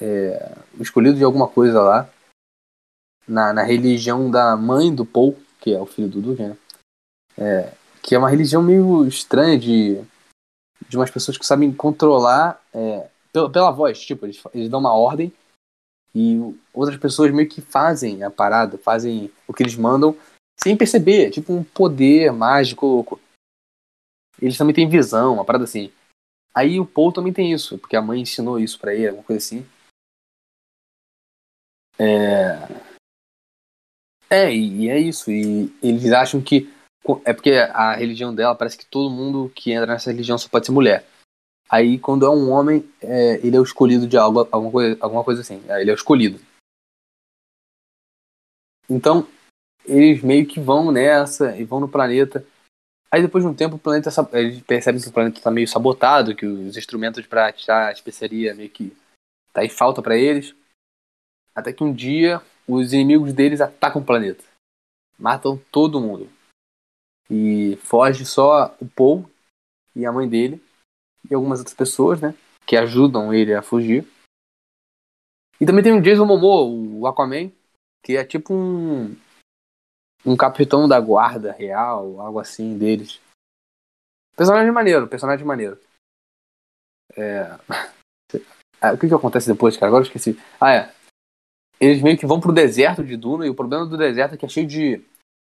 É, 0.00 0.56
o 0.78 0.82
escolhido 0.82 1.16
de 1.16 1.24
alguma 1.24 1.48
coisa 1.48 1.82
lá. 1.82 2.08
Na, 3.26 3.52
na 3.52 3.62
religião 3.62 4.30
da 4.30 4.56
mãe 4.56 4.94
do 4.94 5.04
Paul, 5.04 5.36
que 5.60 5.74
é 5.74 5.78
o 5.78 5.84
filho 5.84 6.08
do 6.08 6.22
Duque, 6.22 6.42
né? 6.42 6.56
É, 7.36 7.74
que 8.02 8.14
é 8.14 8.18
uma 8.18 8.30
religião 8.30 8.62
meio 8.62 9.06
estranha 9.06 9.58
de, 9.58 10.00
de 10.88 10.96
umas 10.96 11.10
pessoas 11.10 11.36
que 11.36 11.44
sabem 11.44 11.70
controlar 11.74 12.62
é, 12.72 13.06
pela, 13.30 13.50
pela 13.50 13.70
voz. 13.70 14.00
Tipo, 14.00 14.24
eles, 14.24 14.40
eles 14.54 14.70
dão 14.70 14.80
uma 14.80 14.94
ordem 14.94 15.30
e 16.14 16.38
outras 16.72 16.98
pessoas 16.98 17.30
meio 17.32 17.48
que 17.48 17.60
fazem 17.60 18.22
a 18.22 18.30
parada, 18.30 18.78
fazem 18.78 19.30
o 19.46 19.52
que 19.52 19.62
eles 19.62 19.76
mandam 19.76 20.16
sem 20.60 20.76
perceber. 20.76 21.30
Tipo 21.30 21.52
um 21.52 21.64
poder 21.64 22.32
mágico. 22.32 23.20
Eles 24.40 24.56
também 24.56 24.74
têm 24.74 24.88
visão, 24.88 25.34
uma 25.34 25.44
parada 25.44 25.64
assim. 25.64 25.92
Aí 26.54 26.80
o 26.80 26.86
Paul 26.86 27.12
também 27.12 27.32
tem 27.32 27.52
isso, 27.52 27.78
porque 27.78 27.96
a 27.96 28.02
mãe 28.02 28.20
ensinou 28.20 28.58
isso 28.58 28.78
para 28.78 28.94
ele, 28.94 29.08
alguma 29.08 29.24
coisa 29.24 29.44
assim. 29.44 29.66
É... 31.98 32.88
É, 34.30 34.54
e 34.54 34.88
é 34.88 34.98
isso. 34.98 35.30
E 35.30 35.72
eles 35.82 36.12
acham 36.12 36.40
que 36.42 36.70
É 37.24 37.32
porque 37.32 37.52
a 37.52 37.94
religião 37.94 38.34
dela 38.34 38.54
parece 38.54 38.76
que 38.76 38.84
todo 38.84 39.08
mundo 39.10 39.50
que 39.54 39.72
entra 39.72 39.86
nessa 39.86 40.10
religião 40.10 40.36
só 40.36 40.48
pode 40.48 40.66
ser 40.66 40.72
mulher. 40.72 41.06
Aí 41.70 41.98
quando 41.98 42.26
é 42.26 42.30
um 42.30 42.50
homem, 42.50 42.84
é, 43.00 43.36
ele 43.44 43.56
é 43.56 43.60
o 43.60 43.62
escolhido 43.62 44.06
de 44.06 44.16
algo, 44.16 44.46
alguma 44.52 44.70
coisa, 44.70 44.98
alguma 45.00 45.24
coisa 45.24 45.40
assim. 45.40 45.62
Ele 45.68 45.90
é 45.90 45.92
o 45.92 45.96
escolhido. 45.96 46.38
Então, 48.88 49.26
eles 49.88 50.22
meio 50.22 50.46
que 50.46 50.60
vão 50.60 50.92
nessa 50.92 51.56
e 51.56 51.64
vão 51.64 51.80
no 51.80 51.88
planeta. 51.88 52.44
Aí 53.10 53.22
depois 53.22 53.42
de 53.42 53.50
um 53.50 53.54
tempo 53.54 53.76
o 53.76 53.78
planeta 53.78 54.10
eles 54.34 54.60
percebem 54.62 55.00
que 55.00 55.08
o 55.08 55.12
planeta 55.12 55.38
está 55.38 55.50
meio 55.50 55.66
sabotado, 55.66 56.36
que 56.36 56.46
os 56.46 56.76
instrumentos 56.76 57.26
para 57.26 57.52
tirar 57.52 57.88
a 57.88 57.92
especiaria 57.92 58.54
meio 58.54 58.68
que 58.68 58.94
tá 59.52 59.64
em 59.64 59.68
falta 59.68 60.02
para 60.02 60.16
eles. 60.16 60.54
Até 61.54 61.72
que 61.72 61.82
um 61.82 61.92
dia 61.92 62.42
os 62.68 62.92
inimigos 62.92 63.32
deles 63.32 63.60
atacam 63.60 64.02
o 64.02 64.04
planeta. 64.04 64.44
Matam 65.18 65.60
todo 65.72 66.00
mundo. 66.00 66.30
E 67.30 67.76
foge 67.82 68.24
só 68.24 68.76
o 68.80 68.86
Paul 68.86 69.28
e 69.96 70.04
a 70.04 70.12
mãe 70.12 70.28
dele 70.28 70.62
e 71.28 71.34
algumas 71.34 71.58
outras 71.58 71.76
pessoas, 71.76 72.20
né, 72.20 72.34
que 72.66 72.76
ajudam 72.76 73.32
ele 73.34 73.54
a 73.54 73.62
fugir. 73.62 74.06
E 75.60 75.66
também 75.66 75.82
tem 75.82 75.92
o 75.92 76.00
Jason 76.00 76.24
Momoa, 76.24 76.62
o 76.62 77.06
Aquaman, 77.06 77.50
que 78.02 78.16
é 78.16 78.24
tipo 78.24 78.54
um 78.54 79.16
um 80.24 80.36
capitão 80.36 80.88
da 80.88 81.00
guarda 81.00 81.52
real, 81.52 82.20
algo 82.20 82.38
assim 82.38 82.76
deles. 82.76 83.20
Personagem 84.36 84.72
maneiro, 84.72 85.08
personagem 85.08 85.46
maneiro. 85.46 85.78
É... 87.16 87.58
Ah, 88.80 88.92
o 88.92 88.98
que 88.98 89.08
que 89.08 89.14
acontece 89.14 89.52
depois, 89.52 89.76
cara? 89.76 89.88
Agora 89.88 90.04
eu 90.04 90.06
esqueci. 90.06 90.38
Ah, 90.60 90.72
é. 90.72 90.94
Eles 91.80 92.00
meio 92.00 92.16
que 92.16 92.26
vão 92.26 92.40
pro 92.40 92.52
deserto 92.52 93.02
de 93.02 93.16
Duna 93.16 93.44
e 93.44 93.50
o 93.50 93.54
problema 93.54 93.84
do 93.84 93.96
deserto 93.96 94.34
é 94.34 94.38
que 94.38 94.46
é 94.46 94.48
cheio 94.48 94.68
de 94.68 95.04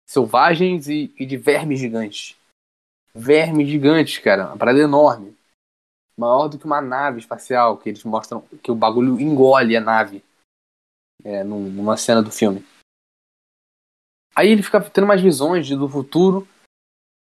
selvagens 0.06 0.88
e, 0.88 1.14
e 1.18 1.24
de 1.24 1.38
vermes 1.38 1.80
gigantes. 1.80 2.36
Vermes 3.14 3.66
gigantes, 3.66 4.18
cara. 4.18 4.48
Uma 4.48 4.58
parada 4.58 4.78
enorme. 4.78 5.34
Maior 6.18 6.48
do 6.48 6.58
que 6.58 6.66
uma 6.66 6.82
nave 6.82 7.18
espacial, 7.18 7.78
que 7.78 7.88
eles 7.88 8.04
mostram 8.04 8.42
que 8.62 8.70
o 8.70 8.74
bagulho 8.74 9.18
engole 9.18 9.74
a 9.74 9.80
nave. 9.80 10.22
É, 11.24 11.42
numa 11.42 11.96
cena 11.96 12.22
do 12.22 12.30
filme. 12.30 12.62
Aí 14.34 14.48
ele 14.48 14.62
fica 14.62 14.80
tendo 14.80 15.04
umas 15.04 15.20
visões 15.20 15.68
do 15.68 15.88
futuro. 15.88 16.46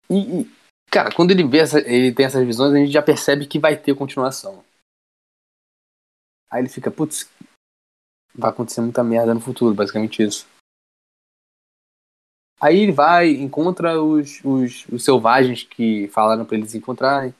E, 0.09 0.41
e, 0.41 0.51
cara, 0.91 1.15
quando 1.15 1.31
ele 1.31 1.45
vê 1.45 1.59
essa, 1.59 1.79
ele 1.81 2.13
tem 2.13 2.25
essas 2.27 2.45
visões, 2.47 2.73
a 2.73 2.79
gente 2.79 2.93
já 2.93 3.03
percebe 3.03 3.47
que 3.47 3.59
vai 3.59 3.77
ter 3.77 3.95
continuação. 3.95 4.65
Aí 6.51 6.63
ele 6.63 6.69
fica, 6.69 6.91
putz, 6.91 7.31
vai 8.35 8.51
acontecer 8.51 8.81
muita 8.81 9.05
merda 9.05 9.35
no 9.35 9.41
futuro, 9.41 9.75
basicamente 9.75 10.23
isso. 10.23 10.47
Aí 12.61 12.79
ele 12.79 12.93
vai, 12.93 13.31
encontra 13.31 14.01
os, 14.01 14.41
os, 14.45 14.87
os 14.87 15.05
selvagens 15.05 15.65
que 15.65 16.09
falaram 16.09 16.45
para 16.45 16.57
eles 16.57 16.75
encontrarem. 16.75 17.35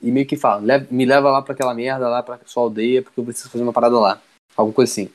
E 0.00 0.10
meio 0.10 0.26
que 0.26 0.36
fala, 0.36 0.60
me 0.90 1.06
leva 1.06 1.30
lá 1.30 1.40
pra 1.40 1.54
aquela 1.54 1.72
merda, 1.72 2.08
lá 2.08 2.22
pra 2.24 2.40
sua 2.44 2.64
aldeia, 2.64 3.02
porque 3.02 3.20
eu 3.20 3.24
preciso 3.24 3.48
fazer 3.48 3.62
uma 3.62 3.72
parada 3.72 3.98
lá. 4.00 4.20
Alguma 4.56 4.74
coisa 4.74 4.90
assim. 4.90 5.12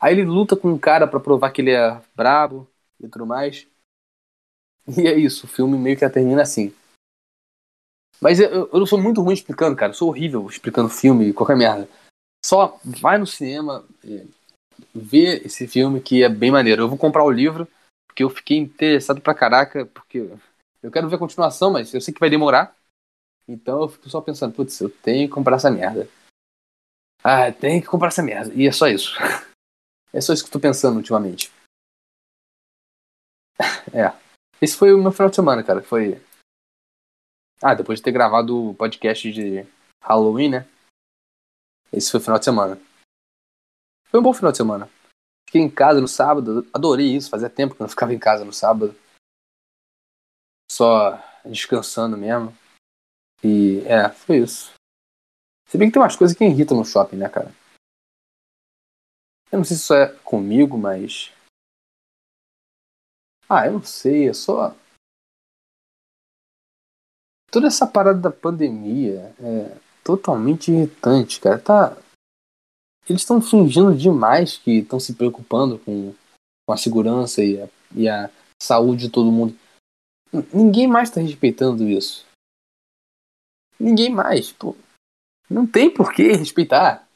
Aí 0.00 0.14
ele 0.14 0.24
luta 0.24 0.56
com 0.56 0.72
um 0.72 0.78
cara 0.78 1.06
para 1.06 1.20
provar 1.20 1.50
que 1.50 1.60
ele 1.60 1.72
é 1.72 2.00
brabo 2.14 2.66
e 2.98 3.06
tudo 3.06 3.26
mais. 3.26 3.66
E 4.98 5.06
é 5.06 5.16
isso, 5.16 5.46
o 5.46 5.48
filme 5.48 5.78
meio 5.78 5.96
que 5.96 6.08
termina 6.08 6.42
assim. 6.42 6.74
Mas 8.20 8.38
eu, 8.38 8.68
não 8.72 8.86
sou 8.86 9.00
muito 9.00 9.22
ruim 9.22 9.34
explicando, 9.34 9.76
cara. 9.76 9.90
Eu 9.90 9.96
sou 9.96 10.08
horrível 10.08 10.46
explicando 10.46 10.88
filme, 10.88 11.32
qualquer 11.32 11.56
merda. 11.56 11.88
Só 12.44 12.78
vai 12.84 13.18
no 13.18 13.26
cinema, 13.26 13.84
é, 14.04 14.26
vê 14.94 15.42
esse 15.44 15.66
filme 15.66 16.00
que 16.00 16.22
é 16.22 16.28
bem 16.28 16.50
maneiro. 16.50 16.82
Eu 16.82 16.88
vou 16.88 16.98
comprar 16.98 17.24
o 17.24 17.30
livro, 17.30 17.68
porque 18.06 18.22
eu 18.22 18.30
fiquei 18.30 18.58
interessado 18.58 19.20
pra 19.20 19.34
caraca, 19.34 19.86
porque 19.86 20.28
eu 20.82 20.90
quero 20.90 21.08
ver 21.08 21.16
a 21.16 21.18
continuação, 21.18 21.70
mas 21.70 21.92
eu 21.94 22.00
sei 22.00 22.12
que 22.12 22.20
vai 22.20 22.30
demorar. 22.30 22.74
Então 23.48 23.82
eu 23.82 23.88
fico 23.88 24.08
só 24.08 24.20
pensando, 24.20 24.54
putz, 24.54 24.80
eu 24.80 24.90
tenho 24.90 25.28
que 25.28 25.34
comprar 25.34 25.56
essa 25.56 25.70
merda. 25.70 26.08
Ah, 27.22 27.52
tem 27.52 27.80
que 27.80 27.86
comprar 27.86 28.08
essa 28.08 28.22
merda. 28.22 28.52
E 28.54 28.66
é 28.66 28.72
só 28.72 28.88
isso. 28.88 29.16
É 30.12 30.20
só 30.20 30.32
isso 30.32 30.42
que 30.42 30.48
eu 30.48 30.52
tô 30.52 30.60
pensando 30.60 30.96
ultimamente. 30.96 31.52
É. 33.92 34.16
Esse 34.62 34.76
foi 34.76 34.92
o 34.92 35.02
meu 35.02 35.10
final 35.10 35.30
de 35.30 35.36
semana, 35.36 35.64
cara. 35.64 35.82
Foi. 35.82 36.20
Ah, 37.62 37.74
depois 37.74 37.98
de 37.98 38.04
ter 38.04 38.12
gravado 38.12 38.70
o 38.70 38.74
podcast 38.74 39.30
de 39.32 39.66
Halloween, 40.02 40.50
né? 40.50 40.68
Esse 41.92 42.10
foi 42.10 42.20
o 42.20 42.22
final 42.22 42.38
de 42.38 42.44
semana. 42.44 42.80
Foi 44.08 44.20
um 44.20 44.22
bom 44.22 44.32
final 44.32 44.50
de 44.50 44.58
semana. 44.58 44.88
Fiquei 45.46 45.60
em 45.60 45.70
casa 45.70 46.00
no 46.00 46.08
sábado, 46.08 46.66
adorei 46.72 47.16
isso, 47.16 47.28
fazia 47.28 47.50
tempo 47.50 47.74
que 47.74 47.82
eu 47.82 47.84
não 47.84 47.90
ficava 47.90 48.14
em 48.14 48.18
casa 48.18 48.44
no 48.44 48.52
sábado. 48.52 48.94
Só 50.70 51.16
descansando 51.44 52.16
mesmo. 52.16 52.56
E 53.42 53.80
é, 53.86 54.08
foi 54.10 54.38
isso. 54.38 54.72
Se 55.68 55.78
bem 55.78 55.88
que 55.88 55.94
tem 55.94 56.02
umas 56.02 56.16
coisas 56.16 56.36
que 56.36 56.44
irritam 56.44 56.76
no 56.76 56.84
shopping, 56.84 57.16
né, 57.16 57.28
cara? 57.28 57.52
Eu 59.52 59.58
não 59.58 59.64
sei 59.64 59.76
se 59.76 59.82
isso 59.82 59.94
é 59.94 60.14
comigo, 60.22 60.78
mas. 60.78 61.32
Ah, 63.48 63.66
eu 63.66 63.72
não 63.74 63.82
sei, 63.82 64.28
é 64.28 64.32
só. 64.32 64.76
Toda 67.50 67.66
essa 67.66 67.84
parada 67.84 68.20
da 68.20 68.30
pandemia 68.30 69.34
é 69.40 69.76
totalmente 70.04 70.70
irritante, 70.70 71.40
cara. 71.40 71.58
Tá. 71.58 71.96
Eles 73.08 73.22
estão 73.22 73.42
fingindo 73.42 73.92
demais 73.92 74.56
que 74.56 74.78
estão 74.78 75.00
se 75.00 75.14
preocupando 75.14 75.80
com, 75.80 76.14
com 76.64 76.72
a 76.72 76.76
segurança 76.76 77.42
e 77.42 77.60
a, 77.60 77.68
e 77.92 78.08
a 78.08 78.30
saúde 78.62 79.06
de 79.06 79.10
todo 79.10 79.32
mundo. 79.32 79.58
Ninguém 80.54 80.86
mais 80.86 81.08
está 81.08 81.20
respeitando 81.20 81.88
isso. 81.88 82.24
Ninguém 83.80 84.10
mais. 84.10 84.52
Pô. 84.52 84.76
Não 85.48 85.66
tem 85.66 85.92
por 85.92 86.12
que 86.12 86.30
respeitar. 86.30 87.08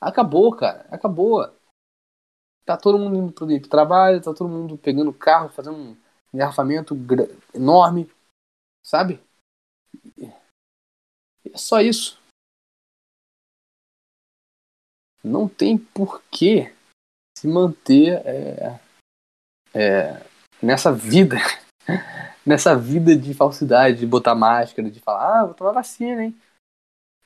Acabou, 0.00 0.54
cara. 0.56 0.86
Acabou. 0.90 1.44
Tá 2.64 2.76
todo 2.76 2.98
mundo 2.98 3.16
indo 3.16 3.32
pro 3.32 3.68
trabalho, 3.68 4.22
tá 4.22 4.32
todo 4.32 4.48
mundo 4.48 4.78
pegando 4.78 5.12
carro, 5.12 5.48
fazendo 5.48 5.76
um 5.76 5.96
engarrafamento 6.32 6.94
enorme, 7.52 8.08
sabe? 8.82 9.20
É 11.44 11.56
só 11.56 11.80
isso. 11.80 12.18
Não 15.22 15.48
tem 15.48 15.76
porquê 15.76 16.72
se 17.36 17.46
manter 17.48 18.22
é, 18.24 18.80
é, 19.74 20.26
nessa 20.62 20.92
vida, 20.92 21.36
nessa 22.46 22.76
vida 22.76 23.16
de 23.16 23.34
falsidade, 23.34 23.98
de 23.98 24.06
botar 24.06 24.34
máscara, 24.34 24.90
de 24.90 25.00
falar, 25.00 25.40
ah, 25.40 25.44
vou 25.46 25.54
tomar 25.54 25.72
vacina, 25.72 26.24
hein? 26.24 26.40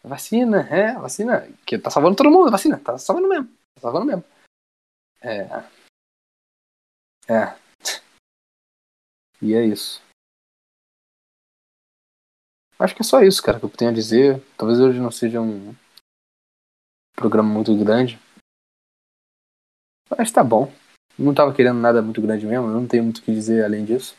Vacina, 0.05 0.69
é, 0.69 0.93
vacina, 0.99 1.51
que 1.67 1.79
tá 1.79 1.89
salvando 1.89 2.15
todo 2.15 2.31
mundo, 2.31 2.51
vacina, 2.51 2.79
tá 2.79 2.99
salvando 2.99 3.27
mesmo, 3.27 3.47
tá 3.75 3.81
salvando 3.81 4.05
mesmo. 4.05 4.25
É. 5.23 5.45
É. 7.27 7.57
E 9.41 9.55
é 9.55 9.65
isso. 9.65 10.03
Acho 12.79 12.95
que 12.95 13.01
é 13.01 13.05
só 13.05 13.23
isso, 13.23 13.43
cara, 13.43 13.59
que 13.59 13.65
eu 13.65 13.71
tenho 13.71 13.91
a 13.91 13.95
dizer. 13.95 14.43
Talvez 14.59 14.79
hoje 14.79 15.01
não 15.01 15.11
seja 15.11 15.41
um 15.41 15.75
programa 17.17 17.49
muito 17.49 17.75
grande. 17.83 18.19
Mas 20.11 20.31
tá 20.31 20.45
bom. 20.45 20.71
Não 21.19 21.33
tava 21.33 21.55
querendo 21.55 21.79
nada 21.79 22.03
muito 22.03 22.21
grande 22.21 22.45
mesmo, 22.45 22.67
eu 22.67 22.73
não 22.73 22.87
tenho 22.87 23.05
muito 23.05 23.19
o 23.19 23.23
que 23.23 23.33
dizer 23.33 23.65
além 23.65 23.85
disso. 23.85 24.15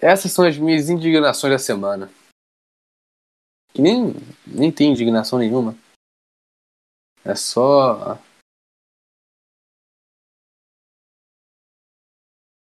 Essas 0.00 0.32
são 0.32 0.46
as 0.46 0.56
minhas 0.56 0.88
indignações 0.88 1.52
da 1.52 1.58
semana. 1.58 2.10
Que 3.74 3.82
nem, 3.82 4.14
nem 4.46 4.72
tem 4.72 4.90
indignação 4.90 5.38
nenhuma. 5.38 5.76
É 7.24 7.34
só. 7.34 8.18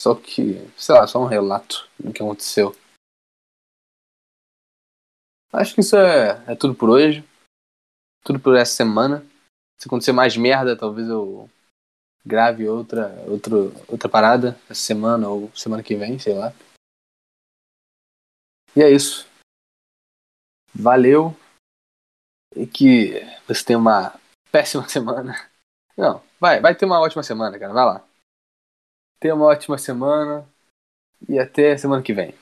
Só 0.01 0.15
que, 0.15 0.55
sei 0.75 0.95
lá, 0.95 1.05
só 1.05 1.19
um 1.19 1.27
relato 1.27 1.87
do 1.99 2.11
que 2.11 2.23
aconteceu. 2.23 2.75
Acho 5.51 5.75
que 5.75 5.81
isso 5.81 5.95
é, 5.95 6.51
é 6.51 6.55
tudo 6.55 6.73
por 6.73 6.89
hoje. 6.89 7.23
Tudo 8.23 8.39
por 8.39 8.55
essa 8.55 8.73
semana. 8.73 9.25
Se 9.77 9.87
acontecer 9.87 10.13
mais 10.13 10.35
merda, 10.35 10.75
talvez 10.75 11.07
eu 11.07 11.49
grave 12.25 12.67
outra, 12.67 13.09
outra, 13.27 13.55
outra 13.87 14.09
parada 14.09 14.59
essa 14.69 14.81
semana 14.81 15.29
ou 15.29 15.51
semana 15.55 15.83
que 15.83 15.95
vem, 15.95 16.17
sei 16.19 16.33
lá. 16.33 16.53
E 18.75 18.81
é 18.81 18.89
isso. 18.89 19.27
Valeu. 20.73 21.35
E 22.55 22.65
que 22.65 23.21
você 23.47 23.63
tenha 23.63 23.79
uma 23.79 24.13
péssima 24.51 24.87
semana. 24.89 25.35
Não, 25.97 26.21
vai, 26.39 26.59
vai 26.59 26.75
ter 26.75 26.85
uma 26.85 26.99
ótima 26.99 27.23
semana, 27.23 27.57
cara. 27.59 27.73
Vai 27.73 27.85
lá. 27.85 28.07
Tenha 29.19 29.35
uma 29.35 29.45
ótima 29.45 29.77
semana. 29.77 30.47
E 31.27 31.37
até 31.37 31.77
semana 31.77 32.01
que 32.01 32.13
vem. 32.13 32.33